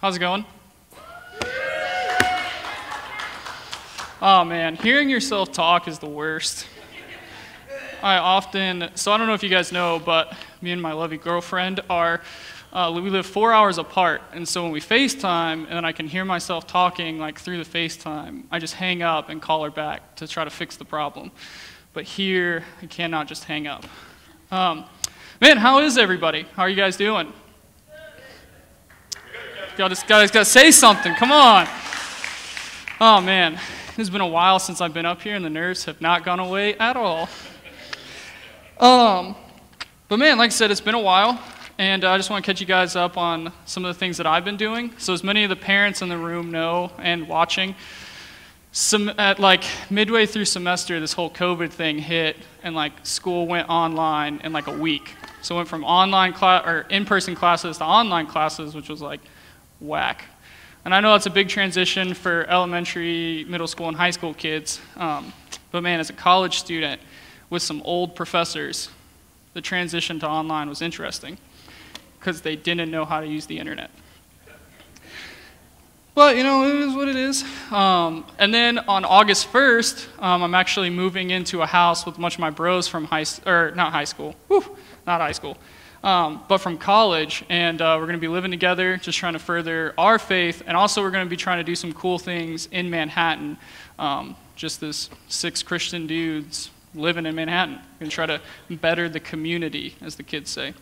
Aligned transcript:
How's 0.00 0.16
it 0.16 0.20
going? 0.20 0.46
Oh 4.22 4.44
man, 4.46 4.76
hearing 4.76 5.10
yourself 5.10 5.52
talk 5.52 5.86
is 5.88 5.98
the 5.98 6.08
worst. 6.08 6.66
I 8.02 8.16
often, 8.16 8.88
so 8.94 9.12
I 9.12 9.18
don't 9.18 9.26
know 9.26 9.34
if 9.34 9.42
you 9.42 9.50
guys 9.50 9.72
know, 9.72 10.00
but 10.02 10.34
me 10.62 10.72
and 10.72 10.80
my 10.80 10.92
lovely 10.92 11.18
girlfriend 11.18 11.80
are, 11.90 12.22
uh, 12.72 12.90
we 12.94 13.10
live 13.10 13.26
four 13.26 13.52
hours 13.52 13.76
apart. 13.76 14.22
And 14.32 14.48
so 14.48 14.62
when 14.62 14.72
we 14.72 14.80
FaceTime 14.80 15.66
and 15.66 15.72
then 15.72 15.84
I 15.84 15.92
can 15.92 16.08
hear 16.08 16.24
myself 16.24 16.66
talking 16.66 17.18
like 17.18 17.38
through 17.38 17.62
the 17.62 17.70
FaceTime, 17.70 18.44
I 18.50 18.58
just 18.58 18.76
hang 18.76 19.02
up 19.02 19.28
and 19.28 19.42
call 19.42 19.64
her 19.64 19.70
back 19.70 20.14
to 20.14 20.26
try 20.26 20.44
to 20.44 20.50
fix 20.50 20.78
the 20.78 20.86
problem. 20.86 21.30
But 21.92 22.04
here, 22.04 22.64
I 22.80 22.86
cannot 22.86 23.28
just 23.28 23.44
hang 23.44 23.66
up. 23.66 23.84
Um, 24.50 24.86
man, 25.42 25.58
how 25.58 25.80
is 25.80 25.98
everybody? 25.98 26.46
How 26.54 26.62
are 26.62 26.70
you 26.70 26.76
guys 26.76 26.96
doing? 26.96 27.34
Y'all 29.80 29.88
just 29.88 30.06
guys 30.06 30.30
got 30.30 30.40
to 30.40 30.44
say 30.44 30.70
something. 30.70 31.14
Come 31.14 31.32
on. 31.32 31.66
Oh 33.00 33.18
man, 33.22 33.58
it's 33.96 34.10
been 34.10 34.20
a 34.20 34.26
while 34.26 34.58
since 34.58 34.82
I've 34.82 34.92
been 34.92 35.06
up 35.06 35.22
here, 35.22 35.34
and 35.34 35.42
the 35.42 35.48
nerves 35.48 35.86
have 35.86 36.02
not 36.02 36.22
gone 36.22 36.38
away 36.38 36.74
at 36.74 36.96
all. 36.96 37.30
Um, 38.78 39.34
but 40.06 40.18
man, 40.18 40.36
like 40.36 40.48
I 40.48 40.50
said, 40.50 40.70
it's 40.70 40.82
been 40.82 40.94
a 40.94 41.00
while, 41.00 41.42
and 41.78 42.04
I 42.04 42.18
just 42.18 42.28
want 42.28 42.44
to 42.44 42.50
catch 42.50 42.60
you 42.60 42.66
guys 42.66 42.94
up 42.94 43.16
on 43.16 43.54
some 43.64 43.86
of 43.86 43.94
the 43.94 43.98
things 43.98 44.18
that 44.18 44.26
I've 44.26 44.44
been 44.44 44.58
doing. 44.58 44.92
So, 44.98 45.14
as 45.14 45.24
many 45.24 45.44
of 45.44 45.48
the 45.48 45.56
parents 45.56 46.02
in 46.02 46.10
the 46.10 46.18
room 46.18 46.50
know 46.50 46.92
and 46.98 47.26
watching, 47.26 47.74
some, 48.72 49.10
at 49.16 49.38
like 49.38 49.64
midway 49.88 50.26
through 50.26 50.44
semester, 50.44 51.00
this 51.00 51.14
whole 51.14 51.30
COVID 51.30 51.70
thing 51.70 51.96
hit, 51.96 52.36
and 52.62 52.74
like 52.74 52.92
school 53.06 53.46
went 53.46 53.70
online 53.70 54.42
in 54.44 54.52
like 54.52 54.66
a 54.66 54.76
week. 54.76 55.14
So, 55.40 55.54
it 55.54 55.56
went 55.56 55.68
from 55.70 55.84
online 55.84 56.34
class 56.34 56.66
or 56.66 56.82
in-person 56.90 57.34
classes 57.34 57.78
to 57.78 57.84
online 57.86 58.26
classes, 58.26 58.74
which 58.74 58.90
was 58.90 59.00
like 59.00 59.20
whack. 59.80 60.24
And 60.84 60.94
I 60.94 61.00
know 61.00 61.12
that's 61.12 61.26
a 61.26 61.30
big 61.30 61.48
transition 61.48 62.14
for 62.14 62.46
elementary, 62.48 63.44
middle 63.44 63.66
school, 63.66 63.88
and 63.88 63.96
high 63.96 64.10
school 64.10 64.32
kids. 64.32 64.80
Um, 64.96 65.32
but 65.70 65.82
man, 65.82 66.00
as 66.00 66.10
a 66.10 66.14
college 66.14 66.58
student 66.58 67.00
with 67.50 67.62
some 67.62 67.82
old 67.84 68.14
professors, 68.14 68.88
the 69.52 69.60
transition 69.60 70.20
to 70.20 70.28
online 70.28 70.68
was 70.68 70.80
interesting 70.80 71.36
because 72.18 72.40
they 72.42 72.56
didn't 72.56 72.90
know 72.90 73.04
how 73.04 73.20
to 73.20 73.26
use 73.26 73.46
the 73.46 73.58
internet. 73.58 73.90
But 76.14 76.36
you 76.36 76.42
know, 76.42 76.64
it 76.64 76.74
is 76.74 76.94
what 76.94 77.08
it 77.08 77.16
is. 77.16 77.44
Um, 77.70 78.26
and 78.38 78.52
then 78.52 78.78
on 78.78 79.04
August 79.04 79.50
1st, 79.52 80.22
um, 80.22 80.42
I'm 80.42 80.54
actually 80.54 80.90
moving 80.90 81.30
into 81.30 81.62
a 81.62 81.66
house 81.66 82.04
with 82.04 82.18
a 82.18 82.20
bunch 82.20 82.34
of 82.34 82.40
my 82.40 82.50
bros 82.50 82.88
from 82.88 83.04
high, 83.04 83.24
or 83.46 83.72
not 83.74 83.92
high 83.92 84.04
school, 84.04 84.34
Whew, 84.48 84.76
not 85.06 85.20
high 85.20 85.32
school, 85.32 85.56
um, 86.02 86.42
but 86.48 86.58
from 86.58 86.78
college. 86.78 87.44
And 87.48 87.80
uh, 87.80 87.96
we're 87.98 88.06
going 88.06 88.18
to 88.18 88.20
be 88.20 88.28
living 88.28 88.50
together, 88.50 88.96
just 88.96 89.18
trying 89.18 89.34
to 89.34 89.38
further 89.38 89.94
our 89.98 90.18
faith. 90.18 90.62
And 90.66 90.76
also, 90.76 91.02
we're 91.02 91.10
going 91.10 91.26
to 91.26 91.30
be 91.30 91.36
trying 91.36 91.58
to 91.58 91.64
do 91.64 91.74
some 91.74 91.92
cool 91.92 92.18
things 92.18 92.66
in 92.66 92.90
Manhattan. 92.90 93.58
Um, 93.98 94.36
just 94.56 94.80
this 94.80 95.10
six 95.28 95.62
Christian 95.62 96.06
dudes 96.06 96.70
living 96.94 97.26
in 97.26 97.34
Manhattan. 97.34 97.74
We're 97.74 98.00
going 98.00 98.10
to 98.10 98.14
try 98.14 98.26
to 98.26 98.40
better 98.70 99.08
the 99.08 99.20
community, 99.20 99.96
as 100.00 100.16
the 100.16 100.22
kids 100.22 100.50
say. 100.50 100.74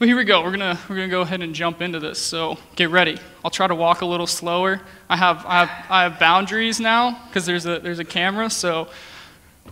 But 0.00 0.08
here 0.08 0.16
we 0.16 0.24
go. 0.24 0.42
We're 0.42 0.52
gonna 0.52 0.78
we're 0.88 0.96
gonna 0.96 1.08
go 1.08 1.20
ahead 1.20 1.42
and 1.42 1.54
jump 1.54 1.82
into 1.82 2.00
this. 2.00 2.18
So 2.18 2.56
get 2.74 2.88
ready. 2.88 3.18
I'll 3.44 3.50
try 3.50 3.66
to 3.66 3.74
walk 3.74 4.00
a 4.00 4.06
little 4.06 4.26
slower. 4.26 4.80
I 5.10 5.16
have 5.18 5.44
I 5.44 5.66
have 5.66 5.86
I 5.90 6.02
have 6.04 6.18
boundaries 6.18 6.80
now 6.80 7.22
because 7.26 7.44
there's 7.44 7.66
a 7.66 7.80
there's 7.80 7.98
a 7.98 8.04
camera. 8.06 8.48
So 8.48 8.88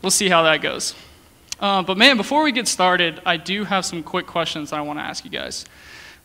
we'll 0.02 0.10
see 0.10 0.28
how 0.28 0.42
that 0.42 0.60
goes. 0.60 0.94
Uh, 1.60 1.82
but 1.82 1.98
man, 1.98 2.16
before 2.16 2.44
we 2.44 2.52
get 2.52 2.68
started, 2.68 3.20
I 3.26 3.36
do 3.36 3.64
have 3.64 3.84
some 3.84 4.02
quick 4.02 4.26
questions 4.26 4.72
I 4.72 4.80
want 4.80 4.98
to 4.98 5.02
ask 5.02 5.24
you 5.24 5.30
guys. 5.30 5.64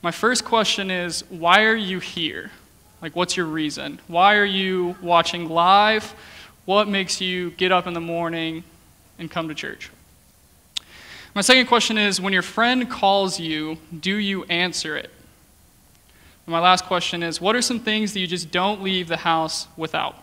My 0.03 0.11
first 0.11 0.45
question 0.45 0.91
is, 0.91 1.23
why 1.29 1.63
are 1.63 1.75
you 1.75 1.99
here? 1.99 2.51
Like, 3.01 3.15
what's 3.15 3.35
your 3.35 3.47
reason? 3.47 3.99
Why 4.07 4.35
are 4.35 4.45
you 4.45 4.95
watching 5.01 5.49
live? 5.49 6.13
What 6.65 6.87
makes 6.87 7.19
you 7.19 7.51
get 7.51 7.71
up 7.71 7.87
in 7.87 7.93
the 7.93 8.01
morning 8.01 8.63
and 9.17 9.29
come 9.29 9.47
to 9.47 9.55
church? 9.55 9.89
My 11.33 11.41
second 11.41 11.65
question 11.65 11.97
is 11.97 12.21
when 12.21 12.31
your 12.31 12.43
friend 12.43 12.89
calls 12.89 13.39
you, 13.39 13.79
do 13.99 14.15
you 14.15 14.43
answer 14.45 14.95
it? 14.95 15.09
And 16.45 16.51
my 16.51 16.59
last 16.59 16.85
question 16.85 17.23
is 17.23 17.41
what 17.41 17.55
are 17.55 17.61
some 17.61 17.79
things 17.79 18.13
that 18.13 18.19
you 18.19 18.27
just 18.27 18.51
don't 18.51 18.83
leave 18.83 19.07
the 19.07 19.17
house 19.17 19.67
without? 19.75 20.22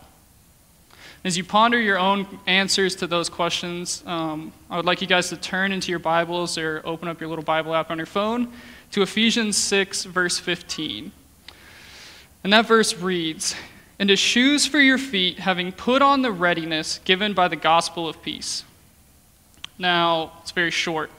As 1.23 1.37
you 1.37 1.43
ponder 1.43 1.79
your 1.79 1.99
own 1.99 2.25
answers 2.47 2.95
to 2.95 3.05
those 3.05 3.29
questions, 3.29 4.03
um, 4.07 4.51
I 4.71 4.77
would 4.77 4.85
like 4.85 5.01
you 5.01 5.07
guys 5.07 5.29
to 5.29 5.37
turn 5.37 5.71
into 5.71 5.91
your 5.91 5.99
Bibles 5.99 6.57
or 6.57 6.81
open 6.83 7.07
up 7.07 7.19
your 7.19 7.29
little 7.29 7.43
Bible 7.43 7.75
app 7.75 7.91
on 7.91 7.97
your 7.97 8.07
phone 8.07 8.51
to 8.89 9.03
Ephesians 9.03 9.55
6, 9.55 10.05
verse 10.05 10.39
15. 10.39 11.11
And 12.43 12.51
that 12.51 12.65
verse 12.65 12.95
reads, 12.95 13.53
And 13.99 14.09
as 14.09 14.17
shoes 14.17 14.65
for 14.65 14.79
your 14.79 14.97
feet, 14.97 15.37
having 15.37 15.71
put 15.71 16.01
on 16.01 16.23
the 16.23 16.31
readiness 16.31 16.99
given 17.05 17.35
by 17.35 17.47
the 17.47 17.55
gospel 17.55 18.09
of 18.09 18.23
peace. 18.23 18.63
Now, 19.77 20.33
it's 20.41 20.49
very 20.51 20.71
short. 20.71 21.11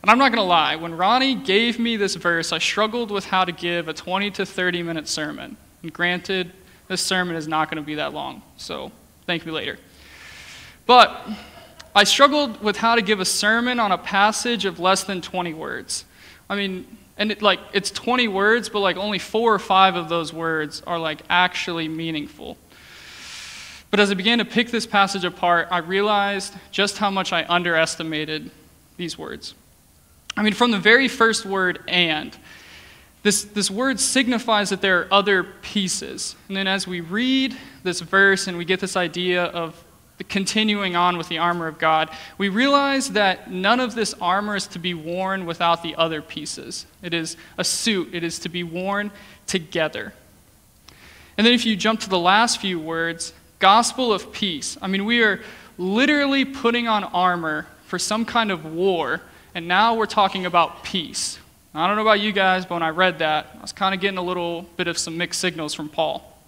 And 0.00 0.10
I'm 0.10 0.16
not 0.16 0.30
going 0.30 0.42
to 0.42 0.48
lie, 0.48 0.76
when 0.76 0.96
Ronnie 0.96 1.34
gave 1.34 1.78
me 1.78 1.98
this 1.98 2.14
verse, 2.14 2.52
I 2.52 2.58
struggled 2.58 3.10
with 3.10 3.26
how 3.26 3.44
to 3.44 3.52
give 3.52 3.86
a 3.86 3.92
20 3.92 4.30
to 4.30 4.46
30 4.46 4.82
minute 4.82 5.08
sermon. 5.08 5.58
And 5.82 5.92
granted, 5.92 6.52
this 6.88 7.02
sermon 7.02 7.36
is 7.36 7.46
not 7.46 7.68
going 7.68 7.82
to 7.82 7.86
be 7.86 7.96
that 7.96 8.14
long, 8.14 8.40
so 8.56 8.92
Thank 9.26 9.46
me 9.46 9.52
later. 9.52 9.78
But 10.86 11.28
I 11.94 12.04
struggled 12.04 12.62
with 12.62 12.76
how 12.76 12.94
to 12.94 13.02
give 13.02 13.20
a 13.20 13.24
sermon 13.24 13.78
on 13.78 13.92
a 13.92 13.98
passage 13.98 14.64
of 14.64 14.80
less 14.80 15.04
than 15.04 15.20
20 15.20 15.54
words. 15.54 16.04
I 16.48 16.56
mean, 16.56 16.98
and 17.16 17.30
it, 17.30 17.42
like 17.42 17.60
it's 17.72 17.90
20 17.90 18.28
words, 18.28 18.68
but 18.68 18.80
like 18.80 18.96
only 18.96 19.18
four 19.18 19.54
or 19.54 19.58
five 19.58 19.94
of 19.94 20.08
those 20.08 20.32
words 20.32 20.82
are 20.86 20.98
like 20.98 21.22
actually 21.28 21.88
meaningful. 21.88 22.56
But 23.90 24.00
as 24.00 24.10
I 24.10 24.14
began 24.14 24.38
to 24.38 24.44
pick 24.46 24.70
this 24.70 24.86
passage 24.86 25.24
apart, 25.24 25.68
I 25.70 25.78
realized 25.78 26.54
just 26.70 26.96
how 26.96 27.10
much 27.10 27.32
I 27.32 27.44
underestimated 27.46 28.50
these 28.96 29.18
words. 29.18 29.54
I 30.34 30.42
mean, 30.42 30.54
from 30.54 30.70
the 30.70 30.78
very 30.78 31.08
first 31.08 31.44
word, 31.44 31.80
and, 31.86 32.34
this, 33.22 33.44
this 33.44 33.70
word 33.70 34.00
signifies 34.00 34.70
that 34.70 34.80
there 34.80 35.00
are 35.00 35.08
other 35.12 35.44
pieces. 35.44 36.34
And 36.48 36.56
then 36.56 36.66
as 36.66 36.86
we 36.86 37.00
read 37.00 37.56
this 37.84 38.00
verse 38.00 38.48
and 38.48 38.58
we 38.58 38.64
get 38.64 38.80
this 38.80 38.96
idea 38.96 39.44
of 39.44 39.82
continuing 40.28 40.96
on 40.96 41.16
with 41.16 41.28
the 41.28 41.38
armor 41.38 41.66
of 41.66 41.78
God, 41.78 42.10
we 42.38 42.48
realize 42.48 43.10
that 43.10 43.50
none 43.50 43.80
of 43.80 43.94
this 43.94 44.14
armor 44.20 44.56
is 44.56 44.66
to 44.68 44.78
be 44.78 44.94
worn 44.94 45.46
without 45.46 45.82
the 45.82 45.94
other 45.96 46.20
pieces. 46.20 46.86
It 47.00 47.14
is 47.14 47.36
a 47.58 47.64
suit, 47.64 48.12
it 48.12 48.24
is 48.24 48.38
to 48.40 48.48
be 48.48 48.62
worn 48.64 49.10
together. 49.46 50.12
And 51.38 51.46
then 51.46 51.54
if 51.54 51.64
you 51.64 51.76
jump 51.76 52.00
to 52.00 52.10
the 52.10 52.18
last 52.18 52.60
few 52.60 52.78
words, 52.78 53.32
gospel 53.58 54.12
of 54.12 54.32
peace. 54.32 54.76
I 54.82 54.88
mean, 54.88 55.04
we 55.04 55.22
are 55.22 55.40
literally 55.78 56.44
putting 56.44 56.88
on 56.88 57.04
armor 57.04 57.66
for 57.86 57.98
some 57.98 58.24
kind 58.24 58.50
of 58.50 58.64
war, 58.64 59.20
and 59.54 59.68
now 59.68 59.94
we're 59.94 60.06
talking 60.06 60.46
about 60.46 60.82
peace. 60.82 61.38
I 61.74 61.86
don't 61.86 61.96
know 61.96 62.02
about 62.02 62.20
you 62.20 62.32
guys, 62.32 62.66
but 62.66 62.74
when 62.74 62.82
I 62.82 62.90
read 62.90 63.20
that, 63.20 63.46
I 63.56 63.62
was 63.62 63.72
kind 63.72 63.94
of 63.94 64.00
getting 64.00 64.18
a 64.18 64.22
little 64.22 64.62
bit 64.76 64.88
of 64.88 64.98
some 64.98 65.16
mixed 65.16 65.40
signals 65.40 65.72
from 65.72 65.88
Paul. 65.88 66.38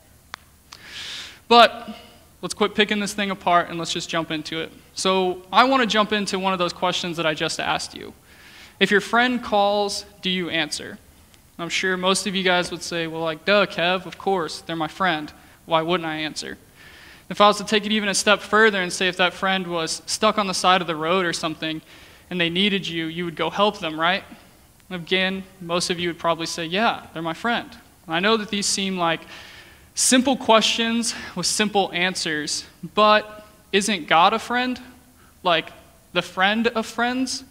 But 1.49 1.97
let's 2.43 2.53
quit 2.53 2.75
picking 2.75 3.01
this 3.01 3.15
thing 3.15 3.31
apart 3.31 3.71
and 3.71 3.79
let's 3.79 3.93
just 3.93 4.11
jump 4.11 4.31
into 4.31 4.61
it. 4.61 4.71
So, 4.93 5.43
I 5.51 5.65
want 5.65 5.81
to 5.83 5.87
jump 5.87 6.13
into 6.13 6.39
one 6.39 6.53
of 6.53 6.59
those 6.59 6.75
questions 6.75 7.17
that 7.17 7.25
I 7.25 7.33
just 7.33 7.59
asked 7.59 7.97
you. 7.97 8.13
If 8.79 8.91
your 8.91 9.01
friend 9.01 9.43
calls, 9.43 10.05
do 10.21 10.29
you 10.29 10.51
answer? 10.51 10.99
I'm 11.59 11.71
sure 11.71 11.97
most 11.97 12.27
of 12.27 12.35
you 12.35 12.43
guys 12.43 12.71
would 12.71 12.83
say, 12.83 13.07
well, 13.07 13.23
like, 13.23 13.47
duh, 13.47 13.65
Kev, 13.65 14.05
of 14.05 14.19
course, 14.19 14.61
they're 14.61 14.77
my 14.77 14.89
friend. 14.89 15.33
Why 15.65 15.81
wouldn't 15.81 16.07
I 16.07 16.17
answer? 16.17 16.59
If 17.31 17.41
I 17.41 17.47
was 17.47 17.57
to 17.59 17.65
take 17.65 17.87
it 17.87 17.93
even 17.93 18.11
a 18.11 18.15
step 18.15 18.41
further 18.41 18.83
and 18.83 18.93
say 18.93 19.09
if 19.09 19.17
that 19.17 19.33
friend 19.33 19.67
was 19.69 20.03
stuck 20.05 20.37
on 20.37 20.49
the 20.49 20.55
side 20.55 20.83
of 20.83 20.87
the 20.87 20.97
road 20.97 21.25
or 21.25 21.33
something 21.33 21.81
and 22.29 22.39
they 22.39 22.51
needed 22.51 22.87
you, 22.87 23.07
you 23.07 23.25
would 23.25 23.37
go 23.37 23.49
help 23.49 23.79
them, 23.79 23.99
right? 23.99 24.25
Again, 24.91 25.45
most 25.61 25.91
of 25.91 25.99
you 25.99 26.09
would 26.09 26.19
probably 26.19 26.47
say, 26.47 26.67
Yeah, 26.67 27.07
they're 27.13 27.23
my 27.23 27.35
friend. 27.35 27.71
I 28.07 28.21
know 28.21 28.37
that 28.37 28.51
these 28.51 28.67
seem 28.67 28.99
like 28.99 29.21
simple 29.95 30.37
questions 30.37 31.15
with 31.35 31.47
simple 31.47 31.91
answers, 31.93 32.65
but 32.95 33.47
isn't 33.73 34.07
God 34.07 34.33
a 34.33 34.39
friend? 34.39 34.81
Like 35.43 35.73
the 36.13 36.23
friend 36.23 36.69
of 36.69 36.87
friends? 36.87 37.45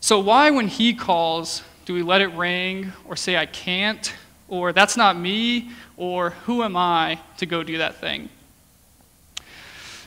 So, 0.00 0.20
why, 0.20 0.50
when 0.50 0.68
He 0.68 0.94
calls, 0.94 1.62
do 1.84 1.94
we 1.94 2.02
let 2.02 2.20
it 2.20 2.28
ring 2.28 2.92
or 3.06 3.16
say, 3.16 3.36
I 3.36 3.46
can't, 3.46 4.14
or 4.48 4.72
that's 4.72 4.96
not 4.96 5.18
me, 5.18 5.70
or 5.96 6.30
who 6.30 6.62
am 6.62 6.76
I 6.76 7.18
to 7.38 7.46
go 7.46 7.62
do 7.62 7.78
that 7.78 7.96
thing? 7.96 8.28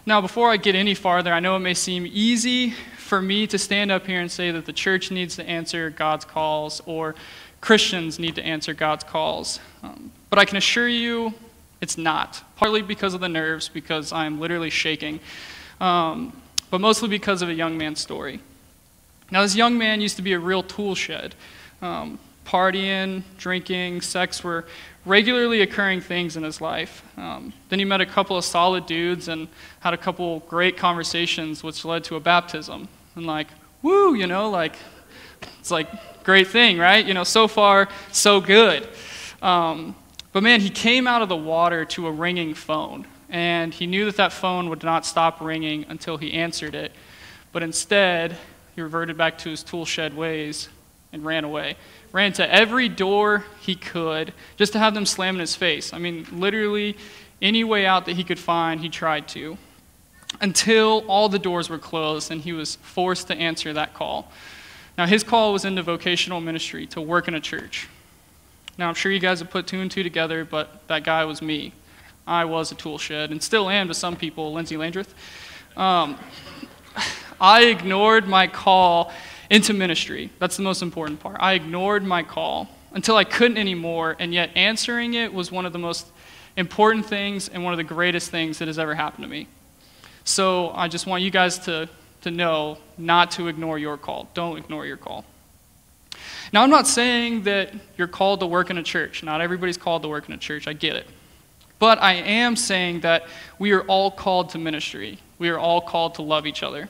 Now, 0.06 0.22
before 0.22 0.50
I 0.50 0.58
get 0.58 0.76
any 0.76 0.94
farther, 0.94 1.34
I 1.34 1.40
know 1.40 1.56
it 1.56 1.60
may 1.60 1.74
seem 1.74 2.08
easy 2.08 2.74
for 3.10 3.22
me 3.24 3.48
to 3.48 3.58
stand 3.58 3.92
up 3.92 4.06
here 4.06 4.22
and 4.22 4.32
say 4.32 4.52
that 4.52 4.66
the 4.66 4.72
church 4.72 5.10
needs 5.10 5.36
to 5.36 5.50
answer 5.50 5.90
God's 5.90 6.26
calls 6.26 6.80
or 6.86 7.16
Christians 7.60 8.20
need 8.20 8.36
to 8.36 8.44
answer 8.44 8.72
God's 8.72 9.04
calls. 9.04 9.60
Um, 9.82 10.12
but 10.30 10.38
I 10.38 10.46
can 10.46 10.58
assure 10.58 10.88
you 10.88 11.34
it's 11.82 11.98
not. 11.98 12.44
Partly 12.56 12.84
because 12.84 13.16
of 13.16 13.22
the 13.22 13.28
nerves, 13.28 13.68
because 13.68 14.14
I'm 14.14 14.40
literally 14.40 14.70
shaking, 14.70 15.20
um, 15.82 16.40
but 16.70 16.82
mostly 16.82 17.10
because 17.10 17.42
of 17.42 17.50
a 17.50 17.54
young 17.54 17.78
man's 17.78 18.00
story. 18.00 18.42
Now, 19.32 19.42
this 19.42 19.56
young 19.56 19.78
man 19.78 20.02
used 20.02 20.18
to 20.18 20.22
be 20.22 20.34
a 20.34 20.40
real 20.40 20.62
tool 20.62 20.94
shed. 20.94 21.34
Um, 21.82 22.20
partying, 22.46 23.24
drinking, 23.38 24.02
sex 24.02 24.44
were 24.44 24.66
regularly 25.06 25.62
occurring 25.62 26.02
things 26.02 26.38
in 26.38 26.44
his 26.44 26.62
life. 26.62 27.04
Um, 27.18 27.54
then 27.70 27.80
he 27.80 27.86
met 27.86 28.02
a 28.02 28.06
couple 28.06 28.38
of 28.38 28.46
solid 28.46 28.86
dudes 28.86 29.28
and 29.30 29.48
had 29.80 29.96
a 29.96 29.98
couple 29.98 30.42
great 30.42 30.78
conversations, 30.78 31.64
which 31.64 31.84
led 31.86 32.04
to 32.06 32.16
a 32.16 32.20
baptism. 32.20 32.88
And 33.16 33.26
like, 33.26 33.48
woo, 33.82 34.14
you 34.14 34.28
know, 34.28 34.50
like, 34.50 34.76
it's 35.60 35.72
like 35.72 35.90
great 36.24 36.48
thing, 36.48 36.78
right? 36.78 37.06
You 37.06 37.14
know, 37.14 37.24
so 37.24 37.48
far, 37.48 37.90
so 38.12 38.40
good. 38.42 38.88
Um, 39.42 39.96
but 40.32 40.44
man, 40.44 40.62
he 40.62 40.70
came 40.70 41.08
out 41.08 41.22
of 41.22 41.30
the 41.30 41.36
water 41.36 41.86
to 41.86 42.08
a 42.08 42.12
ringing 42.12 42.54
phone, 42.54 43.08
and 43.30 43.74
he 43.74 43.88
knew 43.88 44.06
that 44.06 44.18
that 44.18 44.34
phone 44.34 44.70
would 44.70 44.84
not 44.84 45.06
stop 45.06 45.42
ringing 45.42 45.86
until 45.90 46.18
he 46.18 46.34
answered 46.34 46.76
it. 46.76 46.92
But 47.52 47.64
instead, 47.64 48.38
he 48.76 48.82
reverted 48.82 49.18
back 49.18 49.38
to 49.40 49.50
his 49.50 49.64
tool 49.64 49.86
shed 49.86 50.16
ways 50.16 50.70
and 51.12 51.26
ran 51.26 51.44
away. 51.44 51.76
Ran 52.12 52.34
to 52.34 52.54
every 52.54 52.90
door 52.90 53.46
he 53.60 53.76
could 53.76 54.34
just 54.58 54.74
to 54.74 54.80
have 54.80 54.94
them 54.94 55.06
slam 55.06 55.36
in 55.36 55.40
his 55.40 55.56
face. 55.56 55.94
I 55.94 55.98
mean, 55.98 56.28
literally, 56.32 56.96
any 57.42 57.64
way 57.64 57.86
out 57.86 58.06
that 58.06 58.16
he 58.16 58.24
could 58.24 58.40
find, 58.40 58.82
he 58.82 58.90
tried 58.90 59.28
to. 59.30 59.58
Until 60.42 61.04
all 61.08 61.30
the 61.30 61.40
doors 61.40 61.70
were 61.70 61.78
closed 61.78 62.32
and 62.32 62.42
he 62.42 62.54
was 62.54 62.78
forced 62.78 63.28
to 63.28 63.36
answer 63.36 63.74
that 63.74 63.94
call. 63.94 64.32
Now, 64.98 65.06
his 65.06 65.24
call 65.24 65.54
was 65.54 65.66
into 65.66 65.82
vocational 65.82 66.42
ministry 66.42 66.86
to 66.88 67.02
work 67.02 67.28
in 67.28 67.34
a 67.34 67.40
church. 67.40 67.88
Now, 68.78 68.88
I'm 68.88 68.96
sure 68.96 69.12
you 69.12 69.20
guys 69.20 69.40
have 69.40 69.50
put 69.50 69.68
two 69.68 69.82
and 69.82 69.92
two 69.92 70.04
together, 70.04 70.46
but 70.46 70.88
that 70.88 71.04
guy 71.04 71.26
was 71.26 71.42
me. 71.42 71.74
I 72.26 72.46
was 72.46 72.72
a 72.72 72.76
tool 72.76 72.98
shed, 72.98 73.32
and 73.32 73.42
still 73.42 73.70
am 73.70 73.88
to 73.88 73.94
some 73.94 74.16
people, 74.16 74.54
Lindsay 74.54 74.78
Landreth. 74.78 75.14
Um, 75.76 76.18
I 77.42 77.64
ignored 77.64 78.28
my 78.28 78.48
call 78.48 79.12
into 79.50 79.74
ministry. 79.74 80.30
That's 80.40 80.58
the 80.58 80.64
most 80.64 80.82
important 80.82 81.20
part. 81.20 81.38
I 81.40 81.54
ignored 81.54 82.04
my 82.04 82.24
call 82.24 82.70
until 82.94 83.16
I 83.16 83.24
couldn't 83.24 83.58
anymore, 83.58 84.16
and 84.20 84.34
yet 84.34 84.52
answering 84.56 85.14
it 85.14 85.34
was 85.34 85.52
one 85.52 85.66
of 85.66 85.74
the 85.74 85.80
most 85.80 86.08
important 86.56 87.06
things 87.06 87.50
and 87.50 87.64
one 87.64 87.74
of 87.74 87.78
the 87.78 87.84
greatest 87.84 88.32
things 88.32 88.60
that 88.60 88.68
has 88.68 88.78
ever 88.78 88.96
happened 88.96 89.24
to 89.24 89.30
me. 89.30 89.48
So 90.30 90.70
I 90.76 90.88
just 90.88 91.08
want 91.08 91.24
you 91.24 91.32
guys 91.32 91.58
to, 91.60 91.90
to 92.22 92.30
know 92.30 92.78
not 93.00 93.32
to 93.32 93.48
ignore 93.48 93.80
your 93.80 93.98
call. 93.98 94.30
Don't 94.36 94.58
ignore 94.58 94.86
your 94.86 94.96
call. 94.96 95.26
Now, 96.54 96.62
I'm 96.62 96.70
not 96.70 96.86
saying 96.86 97.44
that 97.44 97.74
you're 97.98 98.08
called 98.08 98.40
to 98.42 98.46
work 98.46 98.70
in 98.70 98.78
a 98.78 98.84
church. 98.84 99.24
Not 99.24 99.42
everybody's 99.42 99.78
called 99.78 100.04
to 100.04 100.08
work 100.08 100.30
in 100.30 100.36
a 100.36 100.38
church. 100.38 100.68
I 100.68 100.74
get 100.74 100.96
it. 100.96 101.08
But 101.80 102.00
I 102.00 102.14
am 102.14 102.56
saying 102.56 103.00
that 103.00 103.26
we 103.58 103.72
are 103.72 103.82
all 103.82 104.12
called 104.12 104.50
to 104.52 104.60
ministry. 104.60 105.18
We 105.40 105.50
are 105.50 105.58
all 105.58 105.82
called 105.82 106.16
to 106.16 106.22
love 106.22 106.46
each 106.46 106.62
other. 106.62 106.90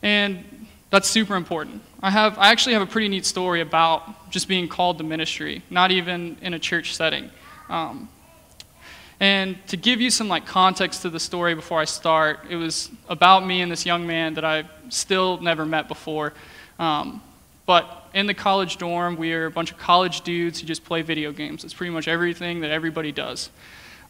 And 0.00 0.44
that's 0.90 1.08
super 1.08 1.34
important. 1.34 1.82
I, 2.00 2.10
have, 2.10 2.38
I 2.38 2.52
actually 2.52 2.74
have 2.74 2.82
a 2.82 2.86
pretty 2.86 3.08
neat 3.08 3.26
story 3.26 3.62
about 3.62 4.30
just 4.30 4.46
being 4.46 4.68
called 4.68 4.98
to 4.98 5.04
ministry, 5.04 5.64
not 5.70 5.90
even 5.90 6.36
in 6.40 6.54
a 6.54 6.58
church 6.60 6.94
setting. 6.94 7.30
Um, 7.68 8.08
and 9.24 9.66
to 9.68 9.78
give 9.78 10.02
you 10.02 10.10
some 10.10 10.28
like 10.28 10.44
context 10.44 11.00
to 11.00 11.08
the 11.08 11.18
story 11.18 11.54
before 11.54 11.80
I 11.80 11.86
start, 11.86 12.40
it 12.50 12.56
was 12.56 12.90
about 13.08 13.46
me 13.46 13.62
and 13.62 13.72
this 13.72 13.86
young 13.86 14.06
man 14.06 14.34
that 14.34 14.44
I've 14.44 14.68
still 14.90 15.40
never 15.40 15.64
met 15.64 15.88
before. 15.88 16.34
Um, 16.78 17.22
but 17.64 18.06
in 18.12 18.26
the 18.26 18.34
college 18.34 18.76
dorm, 18.76 19.16
we 19.16 19.32
are 19.32 19.46
a 19.46 19.50
bunch 19.50 19.72
of 19.72 19.78
college 19.78 20.20
dudes 20.20 20.60
who 20.60 20.66
just 20.66 20.84
play 20.84 21.00
video 21.00 21.32
games. 21.32 21.64
It's 21.64 21.72
pretty 21.72 21.90
much 21.90 22.06
everything 22.06 22.60
that 22.60 22.70
everybody 22.70 23.12
does. 23.12 23.48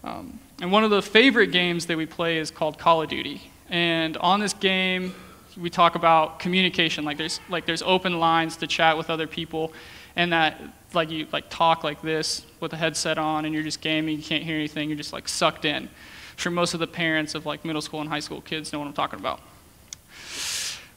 Um, 0.02 0.40
and 0.60 0.72
one 0.72 0.82
of 0.82 0.90
the 0.90 1.00
favorite 1.00 1.52
games 1.52 1.86
that 1.86 1.96
we 1.96 2.06
play 2.06 2.38
is 2.38 2.50
called 2.50 2.76
Call 2.76 3.00
of 3.02 3.08
Duty. 3.08 3.40
And 3.70 4.16
on 4.16 4.40
this 4.40 4.52
game, 4.52 5.14
we 5.56 5.70
talk 5.70 5.94
about 5.94 6.40
communication 6.40 7.04
like 7.04 7.18
there's 7.18 7.38
like 7.48 7.66
there's 7.66 7.82
open 7.82 8.18
lines 8.18 8.56
to 8.56 8.66
chat 8.66 8.98
with 8.98 9.10
other 9.10 9.28
people 9.28 9.72
and 10.16 10.32
that 10.32 10.60
like 10.94 11.10
you 11.10 11.26
like 11.32 11.48
talk 11.50 11.84
like 11.84 12.00
this 12.02 12.44
with 12.60 12.72
a 12.72 12.76
headset 12.76 13.18
on 13.18 13.44
and 13.44 13.54
you're 13.54 13.62
just 13.62 13.80
gaming 13.80 14.16
you 14.16 14.22
can't 14.22 14.42
hear 14.42 14.56
anything 14.56 14.88
you're 14.88 14.98
just 14.98 15.12
like 15.12 15.28
sucked 15.28 15.64
in 15.64 15.84
I'm 15.84 16.38
sure 16.38 16.52
most 16.52 16.74
of 16.74 16.80
the 16.80 16.86
parents 16.86 17.34
of 17.34 17.46
like 17.46 17.64
middle 17.64 17.82
school 17.82 18.00
and 18.00 18.08
high 18.08 18.20
school 18.20 18.40
kids 18.40 18.72
know 18.72 18.78
what 18.78 18.88
i'm 18.88 18.92
talking 18.92 19.18
about 19.18 19.40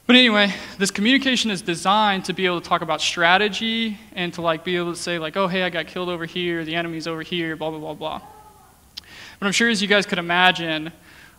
but 0.06 0.16
anyway 0.16 0.52
this 0.78 0.90
communication 0.90 1.50
is 1.50 1.62
designed 1.62 2.24
to 2.26 2.32
be 2.32 2.46
able 2.46 2.60
to 2.60 2.68
talk 2.68 2.82
about 2.82 3.00
strategy 3.00 3.98
and 4.14 4.32
to 4.34 4.42
like 4.42 4.64
be 4.64 4.76
able 4.76 4.92
to 4.92 4.98
say 4.98 5.18
like 5.18 5.36
oh 5.36 5.48
hey 5.48 5.62
i 5.62 5.70
got 5.70 5.86
killed 5.86 6.08
over 6.08 6.26
here 6.26 6.64
the 6.64 6.74
enemy's 6.74 7.06
over 7.06 7.22
here 7.22 7.56
blah 7.56 7.70
blah 7.70 7.78
blah 7.78 7.94
blah 7.94 8.20
but 9.38 9.46
i'm 9.46 9.52
sure 9.52 9.68
as 9.68 9.80
you 9.80 9.88
guys 9.88 10.06
could 10.06 10.18
imagine 10.18 10.92